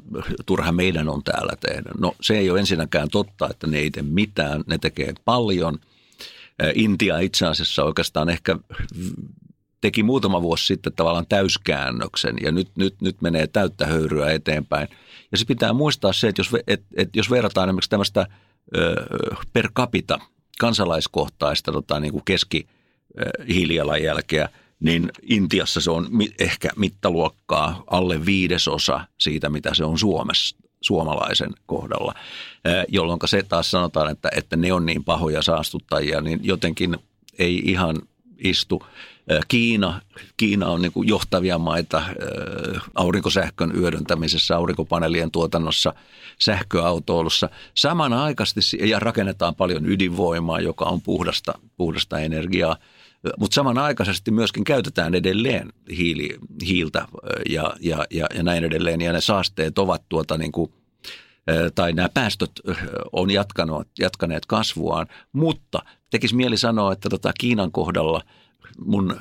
turha 0.45 0.71
meidän 0.71 1.09
on 1.09 1.23
täällä 1.23 1.53
tehdä. 1.59 1.89
No 1.99 2.15
se 2.21 2.37
ei 2.37 2.49
ole 2.49 2.59
ensinnäkään 2.59 3.09
totta, 3.09 3.49
että 3.49 3.67
ne 3.67 3.77
ei 3.77 3.91
tee 3.91 4.03
mitään, 4.03 4.63
ne 4.67 4.77
tekee 4.77 5.13
paljon. 5.25 5.79
Intia 6.73 7.19
itse 7.19 7.47
asiassa 7.47 7.83
oikeastaan 7.83 8.29
ehkä 8.29 8.57
teki 9.81 10.03
muutama 10.03 10.41
vuosi 10.41 10.65
sitten 10.65 10.93
tavallaan 10.93 11.25
täyskäännöksen 11.29 12.35
ja 12.43 12.51
nyt, 12.51 12.67
nyt, 12.75 13.01
nyt 13.01 13.21
menee 13.21 13.47
täyttä 13.47 13.87
höyryä 13.87 14.31
eteenpäin. 14.31 14.87
Ja 15.31 15.37
se 15.37 15.45
pitää 15.45 15.73
muistaa 15.73 16.13
se, 16.13 16.27
että 16.27 16.39
jos, 16.39 16.49
et, 16.67 16.83
et 16.95 17.15
jos 17.15 17.31
verrataan 17.31 17.69
esimerkiksi 17.69 17.89
tämmöistä 17.89 18.27
per 19.53 19.71
capita 19.71 20.19
kansalaiskohtaista 20.59 21.71
tota, 21.71 21.99
niin 21.99 22.11
kuin 22.11 22.25
keski 22.25 22.67
hiilijalanjälkeä– 23.47 24.49
niin 24.81 25.11
Intiassa 25.23 25.81
se 25.81 25.91
on 25.91 26.07
ehkä 26.39 26.69
mittaluokkaa 26.75 27.83
alle 27.87 28.25
viidesosa 28.25 29.07
siitä, 29.17 29.49
mitä 29.49 29.73
se 29.73 29.85
on 29.85 29.99
Suomessa, 29.99 30.57
suomalaisen 30.81 31.51
kohdalla, 31.65 32.13
jolloin 32.87 33.19
se 33.25 33.43
taas 33.43 33.71
sanotaan, 33.71 34.11
että, 34.11 34.29
että 34.35 34.55
ne 34.55 34.73
on 34.73 34.85
niin 34.85 35.03
pahoja 35.03 35.41
saastuttajia, 35.41 36.21
niin 36.21 36.39
jotenkin 36.43 36.97
ei 37.39 37.61
ihan 37.65 38.01
istu. 38.37 38.83
Kiina, 39.47 40.01
Kiina 40.37 40.67
on 40.67 40.81
niin 40.81 40.91
johtavia 41.03 41.57
maita 41.57 42.03
aurinkosähkön 42.95 43.73
hyödyntämisessä, 43.73 44.55
aurinkopaneelien 44.55 45.31
tuotannossa, 45.31 45.93
sähköautoilussa. 46.39 47.49
Samanaikaisesti 47.75 48.89
ja 48.89 48.99
rakennetaan 48.99 49.55
paljon 49.55 49.85
ydinvoimaa, 49.85 50.59
joka 50.59 50.85
on 50.85 51.01
puhdasta, 51.01 51.53
puhdasta 51.77 52.19
energiaa– 52.19 52.77
mutta 53.39 53.55
samanaikaisesti 53.55 54.31
myöskin 54.31 54.63
käytetään 54.63 55.15
edelleen 55.15 55.73
hiili, 55.97 56.37
hiiltä 56.65 57.07
ja, 57.49 57.73
ja, 57.79 58.05
ja, 58.11 58.27
ja 58.35 58.43
näin 58.43 58.63
edelleen. 58.63 59.01
Ja 59.01 59.13
ne 59.13 59.21
saasteet 59.21 59.79
ovat 59.79 60.03
tuota 60.09 60.37
niin 60.37 60.51
kuin, 60.51 60.73
tai 61.75 61.93
nämä 61.93 62.09
päästöt 62.13 62.51
on 63.11 63.31
jatkanut, 63.31 63.87
jatkaneet 63.99 64.45
kasvuaan, 64.45 65.07
mutta 65.31 65.79
tekisi 66.09 66.35
mieli 66.35 66.57
sanoa, 66.57 66.93
että 66.93 67.09
tota 67.09 67.31
Kiinan 67.39 67.71
kohdalla 67.71 68.21
mun 68.85 69.15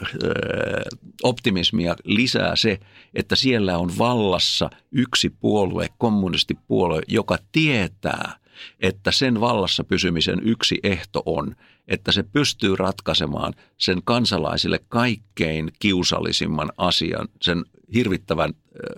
optimismia 1.23 1.97
lisää 2.05 2.57
se, 2.57 2.81
että 3.15 3.37
siellä 3.37 3.79
on 3.79 3.91
vallassa 3.99 4.71
yksi 4.93 5.31
puolue, 5.31 5.89
kommunistipuolue, 5.99 7.01
joka 7.09 7.39
tietää, 7.53 8.37
että 8.81 9.11
sen 9.11 9.41
vallassa 9.41 9.85
pysymisen 9.85 10.41
yksi 10.45 10.79
ehto 10.83 11.23
on– 11.27 11.55
että 11.91 12.13
se 12.13 12.23
pystyy 12.23 12.77
ratkaisemaan 12.77 13.55
sen 13.79 14.01
kansalaisille 14.05 14.81
kaikkein 14.89 15.73
kiusallisimman 15.79 16.73
asian, 16.77 17.29
sen 17.43 17.65
hirvittävän 17.95 18.55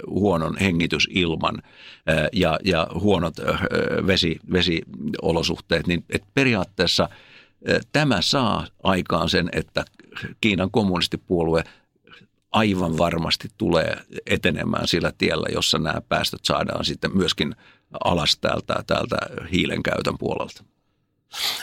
huonon 0.07 0.57
hengitysilman 0.57 1.63
ja, 2.33 2.59
ja 2.65 2.87
huonot 2.95 3.35
vesi, 4.07 4.39
vesiolosuhteet, 4.53 5.87
niin 5.87 6.05
että 6.11 6.29
periaatteessa 6.35 7.09
tämä 7.93 8.23
saa 8.23 8.67
aikaan 8.83 9.29
sen, 9.29 9.49
että 9.53 9.85
Kiinan 10.41 10.71
kommunistipuolue 10.71 11.65
aivan 12.53 12.99
varmasti 12.99 13.49
tulee 13.59 13.97
etenemään 14.27 14.89
sillä 14.89 15.13
tiellä, 15.19 15.47
jossa 15.53 15.79
nämä 15.79 16.01
päästöt 16.09 16.45
saadaan 16.45 16.85
sitten 16.85 17.17
myöskin 17.17 17.57
alas 18.05 18.39
täältä, 18.41 18.85
täältä 18.87 19.17
hiilen 19.53 19.83
käytön 19.83 20.19
puolelta. 20.19 20.65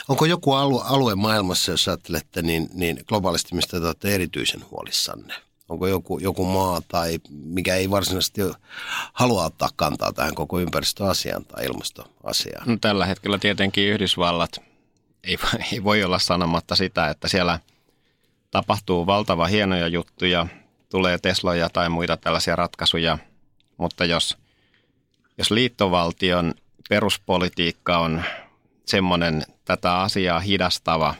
Onko 0.08 0.24
joku 0.24 0.52
alue, 0.52 0.82
alue 0.84 1.14
maailmassa, 1.14 1.70
jos 1.70 1.88
ajattelette, 1.88 2.42
niin, 2.42 2.68
niin 2.74 3.00
globaalisti, 3.08 3.54
mistä 3.54 3.80
te 3.80 3.86
olette 3.86 4.14
erityisen 4.14 4.64
huolissanne? 4.70 5.34
Onko 5.68 5.86
joku, 5.86 6.18
joku 6.18 6.44
maa 6.44 6.82
tai 6.88 7.18
mikä 7.30 7.74
ei 7.74 7.90
varsinaisesti 7.90 8.40
halua 9.12 9.44
ottaa 9.44 9.68
kantaa 9.76 10.12
tähän 10.12 10.34
koko 10.34 10.60
ympäristöasiaan 10.60 11.44
tai 11.44 11.64
ilmastoasiaan? 11.64 12.68
No, 12.68 12.76
tällä 12.80 13.06
hetkellä 13.06 13.38
tietenkin 13.38 13.88
Yhdysvallat 13.88 14.69
ei, 15.24 15.38
ei 15.72 15.84
voi 15.84 16.04
olla 16.04 16.18
sanomatta 16.18 16.76
sitä, 16.76 17.08
että 17.08 17.28
siellä 17.28 17.60
tapahtuu 18.50 19.06
valtava 19.06 19.46
hienoja 19.46 19.88
juttuja, 19.88 20.46
tulee 20.90 21.18
Tesloja 21.18 21.70
tai 21.70 21.88
muita 21.88 22.16
tällaisia 22.16 22.56
ratkaisuja, 22.56 23.18
mutta 23.76 24.04
jos, 24.04 24.38
jos 25.38 25.50
liittovaltion 25.50 26.54
peruspolitiikka 26.88 27.98
on 27.98 28.22
semmoinen 28.86 29.42
tätä 29.64 30.00
asiaa 30.00 30.40
hidastava 30.40 31.14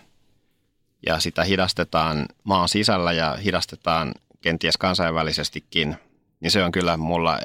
ja 1.07 1.21
sitä 1.21 1.45
hidastetaan 1.45 2.27
maan 2.45 2.69
sisällä 2.69 3.13
ja 3.13 3.37
hidastetaan 3.45 4.15
kenties 4.41 4.77
kansainvälisestikin, 4.77 5.97
niin 6.41 6.51
se 6.51 6.65
on 6.65 6.73
kyllä 6.73 6.97
mulla, 6.97 7.39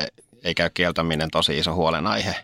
ei 0.43 0.55
käy 0.55 0.69
kieltäminen, 0.69 1.29
tosi 1.31 1.57
iso 1.57 1.75
huolenaihe. 1.75 2.35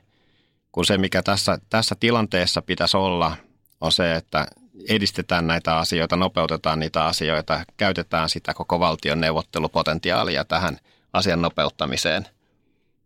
Kun 0.71 0.85
se, 0.85 0.97
mikä 0.97 1.23
tässä, 1.23 1.59
tässä 1.69 1.95
tilanteessa 1.99 2.61
pitäisi 2.61 2.97
olla, 2.97 3.37
on 3.81 3.91
se, 3.91 4.15
että 4.15 4.47
edistetään 4.89 5.47
näitä 5.47 5.77
asioita, 5.77 6.15
nopeutetaan 6.15 6.79
niitä 6.79 7.05
asioita, 7.05 7.65
käytetään 7.77 8.29
sitä 8.29 8.53
koko 8.53 8.79
valtion 8.79 9.21
neuvottelupotentiaalia 9.21 10.45
tähän 10.45 10.79
asian 11.13 11.41
nopeuttamiseen. 11.41 12.27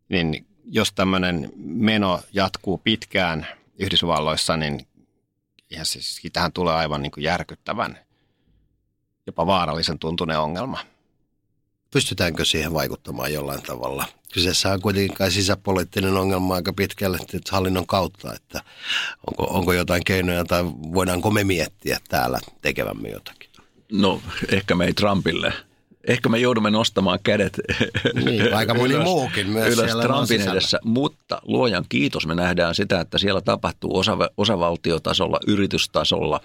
Niin 0.10 0.48
jos 0.66 0.92
tämmöinen 0.94 1.52
meno 1.56 2.22
jatkuu 2.34 2.78
pitkään 2.78 3.48
Yhdysvalloissa, 3.80 4.58
niin 4.58 4.88
ihan 5.72 5.86
siis, 5.86 6.22
tähän 6.34 6.52
tulee 6.52 6.74
aivan 6.74 7.02
niin 7.02 7.12
kuin 7.12 7.24
järkyttävän, 7.24 8.00
jopa 9.28 9.48
vaarallisen 9.48 10.00
tuntunen 10.00 10.40
ongelma. 10.40 10.80
Pystytäänkö 11.96 12.46
siihen 12.46 12.74
vaikuttamaan 12.74 13.34
jollain 13.34 13.62
tavalla? 13.62 14.06
Kyseessä 14.34 14.74
on 14.74 14.82
kuitenkin 14.82 15.18
kai 15.18 15.32
sisäpoliittinen 15.32 16.18
ongelma 16.18 16.56
aika 16.56 16.74
pitkälle 16.74 17.18
hallinnon 17.52 17.88
kautta, 17.88 18.34
että 18.34 18.62
onko, 19.28 19.44
onko 19.58 19.74
jotain 19.74 20.04
keinoja 20.06 20.46
tai 20.46 20.66
voidaanko 20.94 21.32
me 21.32 21.44
miettiä 21.44 22.00
täällä 22.10 22.40
tekevämme 22.62 23.10
jotakin? 23.10 23.50
No 23.92 24.22
ehkä 24.50 24.76
me 24.76 24.86
ei 24.86 24.94
Trumpille 24.94 25.54
ehkä 26.08 26.30
me 26.30 26.40
joudumme 26.40 26.72
nostamaan 26.72 27.20
kädet 27.24 27.60
niin, 28.26 28.54
aika 28.58 28.74
moni 28.74 28.94
ylös, 28.94 29.04
muukin 29.04 29.50
myös 29.50 29.74
ylös 29.74 29.92
Trumpin 30.02 30.42
edessä, 30.42 30.80
mutta 30.84 31.42
luojan 31.44 31.86
kiitos 31.90 32.28
me 32.28 32.36
nähdään 32.36 32.76
sitä, 32.76 33.00
että 33.00 33.18
siellä 33.18 33.42
tapahtuu 33.42 33.98
osa, 33.98 34.18
osavaltiotasolla, 34.38 35.40
yritystasolla 35.48 36.42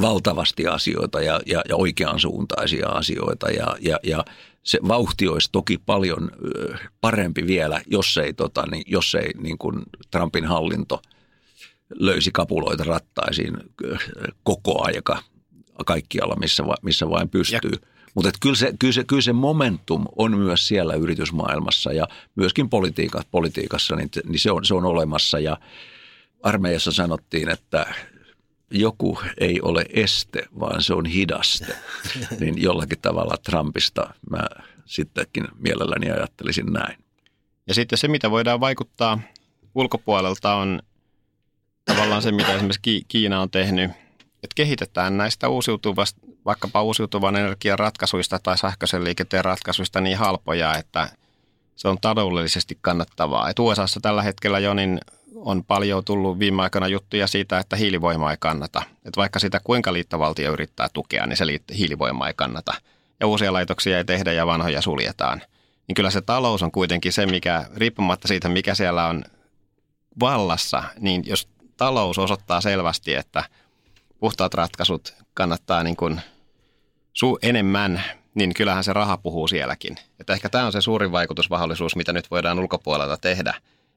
valtavasti 0.00 0.66
asioita 0.66 1.20
ja, 1.20 1.40
ja, 1.46 1.62
ja 1.68 1.76
oikean 1.76 2.20
suuntaisia 2.20 2.88
asioita 2.88 3.50
ja, 3.50 3.76
ja, 3.80 3.98
ja 4.02 4.24
se 4.62 4.78
vauhti 4.88 5.28
olisi 5.28 5.48
toki 5.52 5.78
paljon 5.86 6.30
parempi 7.00 7.46
vielä, 7.46 7.80
jos 7.86 8.18
ei, 8.18 8.32
tota, 8.32 8.66
niin, 8.70 8.82
jos 8.86 9.14
ei 9.14 9.30
niin 9.38 9.58
kuin 9.58 9.82
Trumpin 10.10 10.44
hallinto 10.44 11.02
löysi 11.94 12.30
kapuloita 12.32 12.84
rattaisiin 12.84 13.56
koko 14.42 14.84
aika 14.84 15.22
kaikkialla, 15.86 16.36
missä, 16.36 16.62
missä 16.82 17.10
vain 17.10 17.28
pystyy. 17.28 17.70
Ja 17.72 17.90
mutta 18.14 18.30
kyllä 18.40 18.56
se, 18.56 18.72
kyllä, 18.78 18.92
se, 18.92 19.04
kyllä 19.04 19.22
se 19.22 19.32
momentum 19.32 20.04
on 20.16 20.38
myös 20.38 20.68
siellä 20.68 20.94
yritysmaailmassa 20.94 21.92
ja 21.92 22.08
myöskin 22.34 22.70
politiikassa, 22.70 23.28
politiikassa 23.30 23.96
niin, 23.96 24.10
niin 24.24 24.38
se, 24.38 24.50
on, 24.50 24.64
se 24.64 24.74
on 24.74 24.84
olemassa. 24.84 25.38
Ja 25.38 25.56
armeijassa 26.42 26.92
sanottiin, 26.92 27.48
että 27.48 27.94
joku 28.70 29.18
ei 29.38 29.60
ole 29.60 29.84
este, 29.92 30.42
vaan 30.60 30.82
se 30.82 30.94
on 30.94 31.06
hidaste. 31.06 31.76
Niin 32.40 32.62
jollakin 32.62 32.98
tavalla 33.02 33.36
Trumpista 33.36 34.14
mä 34.30 34.46
sittenkin 34.84 35.44
mielelläni 35.58 36.10
ajattelisin 36.10 36.72
näin. 36.72 37.04
Ja 37.66 37.74
sitten 37.74 37.98
se, 37.98 38.08
mitä 38.08 38.30
voidaan 38.30 38.60
vaikuttaa 38.60 39.20
ulkopuolelta 39.74 40.54
on 40.54 40.82
tavallaan 41.84 42.22
se, 42.22 42.32
mitä 42.32 42.54
esimerkiksi 42.54 43.04
Kiina 43.08 43.40
on 43.40 43.50
tehnyt, 43.50 43.90
että 44.42 44.54
kehitetään 44.54 45.16
näistä 45.16 45.48
uusiutuvasta 45.48 46.20
vaikkapa 46.44 46.82
uusiutuvan 46.82 47.36
energian 47.36 47.78
ratkaisuista 47.78 48.38
tai 48.38 48.58
sähköisen 48.58 49.04
liikenteen 49.04 49.44
ratkaisuista 49.44 50.00
niin 50.00 50.18
halpoja, 50.18 50.76
että 50.76 51.08
se 51.76 51.88
on 51.88 51.98
taloudellisesti 52.00 52.78
kannattavaa. 52.80 53.48
Et 53.48 53.58
USAssa 53.58 54.00
tällä 54.00 54.22
hetkellä 54.22 54.58
jo 54.58 54.74
niin 54.74 55.00
on 55.34 55.64
paljon 55.64 56.04
tullut 56.04 56.38
viime 56.38 56.62
aikoina 56.62 56.88
juttuja 56.88 57.26
siitä, 57.26 57.58
että 57.58 57.76
hiilivoima 57.76 58.30
ei 58.30 58.36
kannata. 58.40 58.82
Et 59.04 59.16
vaikka 59.16 59.38
sitä 59.38 59.60
kuinka 59.64 59.92
liittovaltio 59.92 60.52
yrittää 60.52 60.88
tukea, 60.92 61.26
niin 61.26 61.36
se 61.36 61.44
hiilivoima 61.76 62.28
ei 62.28 62.34
kannata. 62.36 62.74
Ja 63.20 63.26
uusia 63.26 63.52
laitoksia 63.52 63.98
ei 63.98 64.04
tehdä 64.04 64.32
ja 64.32 64.46
vanhoja 64.46 64.82
suljetaan. 64.82 65.42
Niin 65.88 65.94
kyllä 65.94 66.10
se 66.10 66.20
talous 66.20 66.62
on 66.62 66.72
kuitenkin 66.72 67.12
se, 67.12 67.26
mikä 67.26 67.64
riippumatta 67.76 68.28
siitä, 68.28 68.48
mikä 68.48 68.74
siellä 68.74 69.06
on 69.06 69.24
vallassa, 70.20 70.82
niin 70.98 71.22
jos 71.26 71.48
talous 71.76 72.18
osoittaa 72.18 72.60
selvästi, 72.60 73.14
että 73.14 73.44
puhtaat 74.18 74.54
ratkaisut 74.54 75.14
kannattaa 75.34 75.82
niin 75.82 75.96
kuin 75.96 76.20
su- 77.24 77.38
enemmän, 77.42 78.02
niin 78.34 78.54
kyllähän 78.54 78.84
se 78.84 78.92
raha 78.92 79.16
puhuu 79.16 79.48
sielläkin. 79.48 79.96
Että 80.20 80.32
ehkä 80.32 80.48
tämä 80.48 80.66
on 80.66 80.72
se 80.72 80.80
suurin 80.80 81.12
vaikutusmahdollisuus, 81.12 81.96
mitä 81.96 82.12
nyt 82.12 82.30
voidaan 82.30 82.58
ulkopuolelta 82.58 83.16
tehdä. 83.16 83.54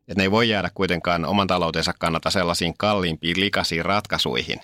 Että 0.07 0.17
ne 0.17 0.23
ei 0.23 0.31
voi 0.31 0.49
jäädä 0.49 0.71
kuitenkaan 0.73 1.25
oman 1.25 1.47
taloutensa 1.47 1.93
kannalta 1.99 2.31
sellaisiin 2.31 2.73
kalliimpiin, 2.77 3.39
likaisiin 3.39 3.85
ratkaisuihin. 3.85 4.59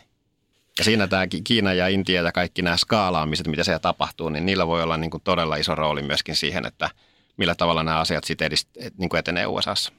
Ja 0.77 0.83
siinä 0.83 1.07
tämä 1.07 1.27
Kiina 1.43 1.73
ja 1.73 1.87
Intia 1.87 2.21
ja 2.21 2.31
kaikki 2.31 2.61
nämä 2.61 2.77
skaalaamiset, 2.77 3.47
mitä 3.47 3.63
siellä 3.63 3.79
tapahtuu, 3.79 4.29
niin 4.29 4.45
niillä 4.45 4.67
voi 4.67 4.83
olla 4.83 4.97
niin 4.97 5.11
kuin 5.11 5.23
todella 5.23 5.55
iso 5.55 5.75
rooli 5.75 6.01
myöskin 6.01 6.35
siihen, 6.35 6.65
että 6.65 6.89
millä 7.37 7.55
tavalla 7.55 7.83
nämä 7.83 7.99
asiat 7.99 8.23
sitten 8.23 8.51
edist- 8.51 8.91
niin 8.97 9.15
etenee 9.15 9.47
USAssa. 9.47 9.91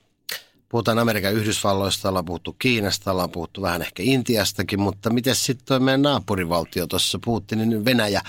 Puhutaan 0.69 0.99
Amerikan 0.99 1.35
Yhdysvalloista, 1.35 2.09
ollaan 2.09 2.25
puhuttu 2.25 2.57
Kiinasta, 2.59 3.11
ollaan 3.11 3.31
puhuttu 3.31 3.63
vähän 3.63 3.83
ehkä 3.83 4.03
Intiastakin, 4.03 4.81
mutta 4.81 5.11
miten 5.11 5.35
sitten 5.35 5.67
tuo 5.67 5.81
meidän 5.81 6.03
naapurivaltio 6.03 6.87
tuossa 6.87 7.19
puhuttiin, 7.25 7.69
niin 7.69 7.85
Venäjä, 7.85 8.21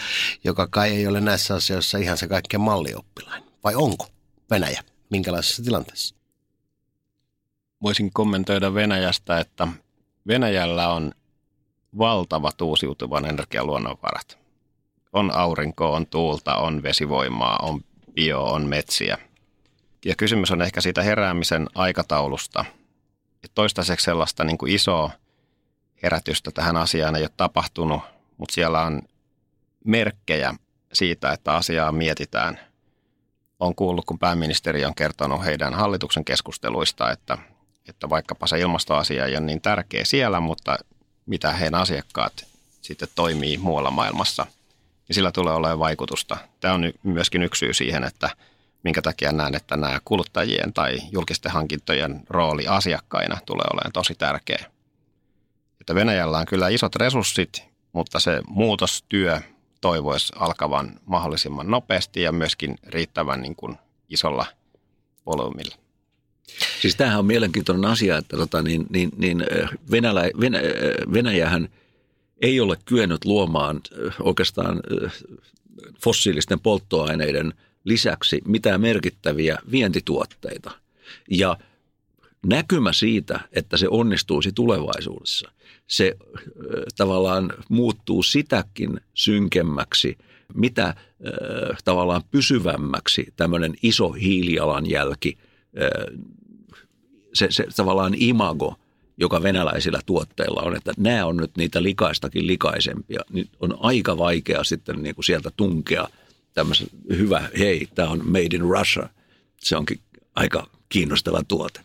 joka 0.43 0.67
kai 0.67 0.89
ei 0.89 1.08
ole 1.08 1.21
näissä 1.21 1.56
asioissa 1.56 1.97
ihan 1.97 2.17
se 2.17 2.28
kaikkein 2.28 2.62
mallioppilain. 2.62 3.43
Vai 3.63 3.76
onko 3.76 4.08
Venäjä? 4.52 4.84
Minkälaisessa 5.10 5.63
tilanteessa? 5.63 6.20
Voisin 7.84 8.13
kommentoida 8.13 8.74
Venäjästä, 8.74 9.39
että 9.39 9.67
Venäjällä 10.28 10.94
on 10.94 11.12
valtavat 11.98 12.62
uusiutuvan 12.62 13.26
energian 13.26 13.67
luonnonvarat. 13.67 14.38
On 15.13 15.36
aurinkoa, 15.36 15.96
on 15.96 16.08
tuulta, 16.08 16.56
on 16.56 16.84
vesivoimaa, 16.84 17.60
on 17.62 17.82
bio, 18.13 18.44
on 18.44 18.65
metsiä– 18.65 19.17
ja 20.06 20.15
kysymys 20.15 20.52
on 20.52 20.62
ehkä 20.62 20.82
siitä 20.82 21.04
heräämisen 21.04 21.67
aikataulusta. 21.76 22.65
Et 23.44 23.52
toistaiseksi 23.56 24.04
sellaista 24.04 24.44
niin 24.44 24.58
kuin 24.58 24.76
isoa 24.76 25.12
herätystä 26.04 26.52
tähän 26.52 26.78
asiaan 26.78 27.15
ei 27.15 27.24
ole 27.24 27.30
tapahtunut, 27.38 28.02
mutta 28.38 28.54
siellä 28.54 28.82
on 28.82 29.02
merkkejä 29.86 30.56
siitä, 30.94 31.32
että 31.32 31.54
asiaa 31.54 31.91
mietitään. 31.91 32.60
On 33.60 33.76
kuullut, 33.76 34.06
kun 34.06 34.20
pääministeri 34.20 34.86
on 34.86 34.96
kertonut 34.96 35.46
heidän 35.46 35.74
hallituksen 35.74 36.26
keskusteluista, 36.26 37.12
että, 37.12 37.38
että 37.91 38.10
vaikkapa 38.10 38.47
se 38.47 38.60
ilmastoasia 38.60 39.25
ei 39.25 39.34
ole 39.34 39.45
niin 39.45 39.62
tärkeä 39.62 40.06
siellä, 40.06 40.39
mutta 40.39 40.77
mitä 41.25 41.54
heidän 41.54 41.82
asiakkaat 41.82 42.45
sitten 42.82 43.08
toimii 43.15 43.58
muualla 43.58 43.91
maailmassa, 43.91 44.45
niin 45.08 45.15
sillä 45.15 45.32
tulee 45.32 45.54
olemaan 45.54 45.80
vaikutusta. 45.80 46.38
Tämä 46.60 46.73
on 46.73 46.93
myöskin 47.04 47.43
yksi 47.43 47.60
syy 47.60 47.73
siihen, 47.73 48.04
että– 48.04 48.30
minkä 48.84 49.01
takia 49.01 49.32
näen, 49.32 49.56
että 49.56 49.77
nämä 49.77 49.99
kuluttajien 50.06 50.73
tai 50.73 50.97
julkisten 51.12 51.51
hankintojen 51.51 52.23
rooli 52.30 52.67
asiakkaina 52.67 53.38
tulee 53.45 53.65
olemaan 53.73 53.91
tosi 53.91 54.15
tärkeä. 54.15 54.65
Että 55.82 55.95
Venäjällä 55.95 56.38
on 56.38 56.45
kyllä 56.45 56.67
isot 56.67 56.95
resurssit, 56.95 57.63
mutta 57.93 58.19
se 58.19 58.41
muutostyö 58.47 59.41
toivoisi 59.82 60.34
alkavan 60.36 60.99
mahdollisimman 61.06 61.71
nopeasti 61.71 62.21
ja 62.21 62.32
myöskin 62.32 62.77
riittävän 62.88 63.41
niin 63.41 63.56
kuin 63.56 63.77
isolla 64.10 64.45
volyymilla. 65.25 65.75
Siis 66.82 66.96
tämähän 66.96 67.20
on 67.20 67.26
mielenkiintoinen 67.26 67.86
asia, 67.86 68.17
että 68.17 68.38
tota, 68.38 68.62
niin, 68.62 68.86
niin, 68.89 69.12
niin 69.17 69.44
Venälä, 69.91 70.22
Venä, 70.39 70.60
Venäjähän 71.13 71.70
ei 72.41 72.60
ole 72.60 72.78
kyennyt 72.86 73.26
luomaan 73.26 73.82
oikeastaan 74.20 74.82
fossiilisten 76.04 76.60
polttoaineiden 76.60 77.54
lisäksi 77.84 78.41
mitään 78.48 78.82
merkittäviä 78.82 79.58
vientituotteita. 79.72 80.72
Ja 81.30 81.58
näkymä 82.46 82.94
siitä, 82.94 83.39
että 83.52 83.78
se 83.78 83.88
onnistuisi 83.89 84.52
tulevaisuudessa, 84.52 85.52
se 85.88 86.17
tavallaan 86.98 87.54
muuttuu 87.70 88.24
sitäkin 88.24 89.02
synkemmäksi, 89.13 90.17
mitä 90.54 90.96
tavallaan 91.86 92.22
pysyvämmäksi 92.32 93.34
tämmöinen 93.36 93.74
iso 93.84 94.12
hiilijalanjälki, 94.12 95.38
se, 97.34 97.48
se 97.50 97.65
tavallaan 97.76 98.13
imago, 98.17 98.76
joka 99.17 99.44
venäläisillä 99.44 100.00
tuotteilla 100.06 100.62
on, 100.62 100.76
että 100.76 100.94
nämä 100.98 101.26
on 101.26 101.38
nyt 101.38 101.52
niitä 101.58 101.84
likaistakin 101.84 102.48
likaisempia, 102.48 103.22
niin 103.30 103.50
on 103.60 103.78
aika 103.80 104.17
vaikea 104.17 104.63
sitten 104.63 105.04
niin 105.04 105.15
kuin 105.15 105.26
sieltä 105.26 105.52
tunkea 105.58 106.08
tämmöisen 106.54 106.88
hyvä, 107.10 107.50
hei, 107.60 107.88
tämä 107.96 108.10
on 108.10 108.22
made 108.26 108.56
in 108.56 108.62
Russia. 108.62 109.10
Se 109.58 109.78
onkin 109.78 110.00
aika 110.36 110.67
kiinnostava 110.89 111.44
tuote. 111.48 111.82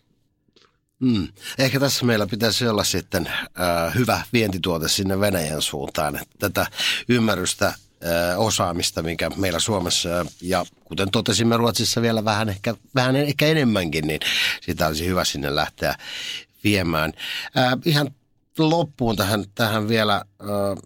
Mm. 1.00 1.28
Ehkä 1.58 1.80
tässä 1.80 2.04
meillä 2.04 2.26
pitäisi 2.26 2.68
olla 2.68 2.84
sitten 2.84 3.26
äh, 3.26 3.94
hyvä 3.94 4.22
vientituote 4.32 4.88
sinne 4.88 5.20
Venäjän 5.20 5.62
suuntaan. 5.62 6.16
Että 6.16 6.34
tätä 6.38 6.66
ymmärrystä, 7.08 7.74
osaamista, 8.36 9.02
mikä 9.02 9.30
meillä 9.36 9.58
Suomessa 9.58 10.08
ja 10.42 10.66
kuten 10.84 11.10
totesimme 11.10 11.56
Ruotsissa 11.56 12.02
vielä 12.02 12.24
vähän 12.24 12.48
ehkä, 12.48 12.74
vähän 12.94 13.16
ehkä 13.16 13.46
enemmänkin, 13.46 14.06
niin 14.06 14.20
sitä 14.62 14.86
olisi 14.86 15.06
hyvä 15.06 15.24
sinne 15.24 15.54
lähteä 15.54 15.94
viemään. 16.64 17.12
Äh, 17.58 17.72
ihan 17.84 18.10
loppuun 18.58 19.16
tähän, 19.16 19.44
tähän 19.54 19.88
vielä, 19.88 20.14
äh, 20.14 20.82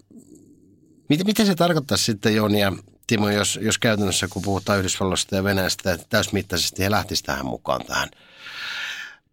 miten, 1.08 1.26
miten 1.26 1.46
se 1.46 1.54
tarkoittaa 1.54 1.96
sitten 1.96 2.34
Joni 2.34 2.60
ja 2.60 2.72
Timo, 3.06 3.30
jos, 3.30 3.58
jos 3.62 3.78
käytännössä 3.78 4.28
kun 4.28 4.42
puhutaan 4.42 4.78
Yhdysvalloista 4.78 5.36
ja 5.36 5.44
Venäjästä, 5.44 5.92
että 5.92 6.06
täysmittaisesti 6.08 6.82
he 6.82 6.90
lähtisivät 6.90 7.26
tähän 7.26 7.46
mukaan 7.46 7.86
tähän– 7.86 8.08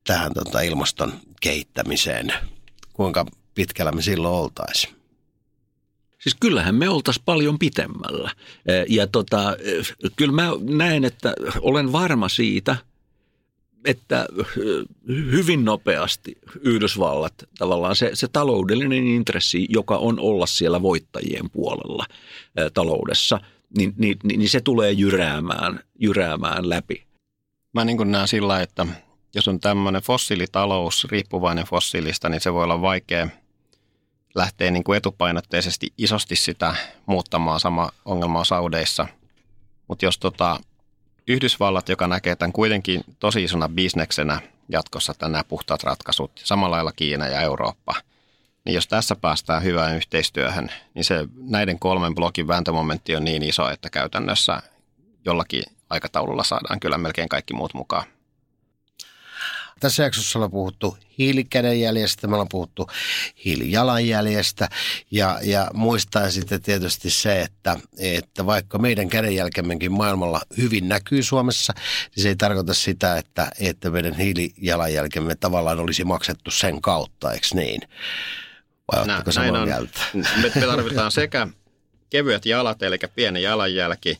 tähän 0.07 0.33
tota, 0.33 0.61
ilmaston 0.61 1.13
kehittämiseen? 1.41 2.33
Kuinka 2.93 3.25
pitkällä 3.55 3.91
me 3.91 4.01
silloin 4.01 4.35
oltaisiin? 4.35 4.96
Siis 6.19 6.35
kyllähän 6.39 6.75
me 6.75 6.89
oltaisiin 6.89 7.23
paljon 7.25 7.59
pitemmällä. 7.59 8.31
E, 8.65 8.83
ja 8.89 9.07
tota, 9.07 9.55
e, 9.55 9.81
kyllä 10.15 10.31
mä 10.31 10.51
näen, 10.69 11.05
että 11.05 11.33
olen 11.61 11.91
varma 11.91 12.29
siitä, 12.29 12.75
että 13.85 14.27
e, 14.41 14.61
hyvin 15.11 15.65
nopeasti 15.65 16.37
Yhdysvallat, 16.61 17.33
tavallaan 17.57 17.95
se, 17.95 18.11
se 18.13 18.27
taloudellinen 18.27 19.07
intressi, 19.07 19.65
joka 19.69 19.97
on 19.97 20.19
olla 20.19 20.45
siellä 20.45 20.81
voittajien 20.81 21.49
puolella 21.49 22.05
taloudessa, 22.73 23.39
niin, 23.77 23.93
niin, 23.97 24.17
niin 24.23 24.49
se 24.49 24.61
tulee 24.61 24.91
jyräämään, 24.91 25.79
jyräämään 25.99 26.69
läpi. 26.69 27.03
Mä 27.73 27.85
niin 27.85 28.11
näen 28.11 28.27
sillä, 28.27 28.61
että 28.61 28.85
jos 29.35 29.47
on 29.47 29.59
tämmöinen 29.59 30.01
fossiilitalous 30.01 31.07
riippuvainen 31.09 31.65
fossiilista, 31.65 32.29
niin 32.29 32.41
se 32.41 32.53
voi 32.53 32.63
olla 32.63 32.81
vaikea 32.81 33.27
lähteä 34.37 34.71
niin 34.71 34.83
kuin 34.83 34.97
etupainotteisesti 34.97 35.93
isosti 35.97 36.35
sitä 36.35 36.75
muuttamaan. 37.05 37.59
Sama 37.59 37.89
ongelma 38.05 38.39
on 38.39 38.45
Saudeissa. 38.45 39.07
Mutta 39.87 40.05
jos 40.05 40.17
tota, 40.17 40.59
Yhdysvallat, 41.27 41.89
joka 41.89 42.07
näkee 42.07 42.35
tämän 42.35 42.53
kuitenkin 42.53 43.01
tosi 43.19 43.43
isona 43.43 43.69
bisneksenä 43.69 44.41
jatkossa 44.69 45.13
nämä 45.21 45.43
puhtaat 45.43 45.83
ratkaisut, 45.83 46.31
samalla 46.35 46.75
lailla 46.75 46.91
Kiina 46.91 47.27
ja 47.27 47.41
Eurooppa, 47.41 47.93
niin 48.65 48.75
jos 48.75 48.87
tässä 48.87 49.15
päästään 49.15 49.63
hyvään 49.63 49.95
yhteistyöhön, 49.95 50.71
niin 50.93 51.05
se 51.05 51.27
näiden 51.35 51.79
kolmen 51.79 52.15
blokin 52.15 52.47
vääntömomentti 52.47 53.15
on 53.15 53.25
niin 53.25 53.43
iso, 53.43 53.69
että 53.69 53.89
käytännössä 53.89 54.61
jollakin 55.25 55.63
aikataululla 55.89 56.43
saadaan 56.43 56.79
kyllä 56.79 56.97
melkein 56.97 57.29
kaikki 57.29 57.53
muut 57.53 57.73
mukaan. 57.73 58.03
Tässä 59.79 60.03
jaksossa 60.03 60.39
ollaan 60.39 60.51
puhuttu 60.51 60.97
hiilikädenjäljestä, 61.17 62.27
me 62.27 62.33
ollaan 62.33 62.49
puhuttu 62.51 62.87
hiilijalanjäljestä 63.45 64.69
ja, 65.11 65.39
ja 65.43 65.71
muistaa 65.73 66.31
sitten 66.31 66.61
tietysti 66.61 67.09
se, 67.09 67.41
että, 67.41 67.77
että 67.97 68.45
vaikka 68.45 68.77
meidän 68.77 69.09
kädenjälkemmekin 69.09 69.91
maailmalla 69.91 70.41
hyvin 70.57 70.89
näkyy 70.89 71.23
Suomessa, 71.23 71.73
niin 72.15 72.23
se 72.23 72.29
ei 72.29 72.35
tarkoita 72.35 72.73
sitä, 72.73 73.17
että, 73.17 73.51
että 73.59 73.89
meidän 73.89 74.13
hiilijalanjälkemme 74.13 75.35
tavallaan 75.35 75.79
olisi 75.79 76.03
maksettu 76.03 76.51
sen 76.51 76.81
kautta, 76.81 77.33
eikö 77.33 77.47
niin? 77.53 77.81
Vai 78.91 79.03
oletteko 79.03 79.31
samaa 79.31 79.65
mieltä? 79.65 79.99
Me, 80.13 80.51
me 80.55 80.65
tarvitaan 80.65 81.11
sekä 81.11 81.47
kevyet 82.09 82.45
jalat, 82.45 82.83
eli 82.83 82.97
pieni 83.15 83.41
jalanjälki, 83.41 84.17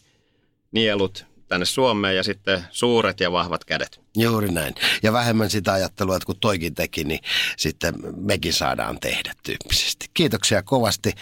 nielut, 0.71 1.26
tänne 1.47 1.65
Suomeen 1.65 2.15
ja 2.15 2.23
sitten 2.23 2.63
suuret 2.71 3.19
ja 3.19 3.31
vahvat 3.31 3.65
kädet. 3.65 4.01
Juuri 4.17 4.51
näin. 4.51 4.75
Ja 5.03 5.13
vähemmän 5.13 5.49
sitä 5.49 5.73
ajattelua, 5.73 6.15
että 6.15 6.25
kun 6.25 6.39
toikin 6.39 6.75
teki, 6.75 7.03
niin 7.03 7.19
sitten 7.57 7.93
mekin 8.15 8.53
saadaan 8.53 8.99
tehdä 8.99 9.33
tyyppisesti. 9.43 10.05
Kiitoksia 10.13 10.63
kovasti 10.63 11.13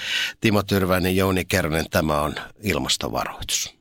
Timo 0.41 0.63
Tyrväinen, 0.63 1.15
Jouni 1.15 1.45
Kernen. 1.45 1.85
Tämä 1.89 2.21
on 2.21 2.35
ilmastovaroitus. 2.63 3.73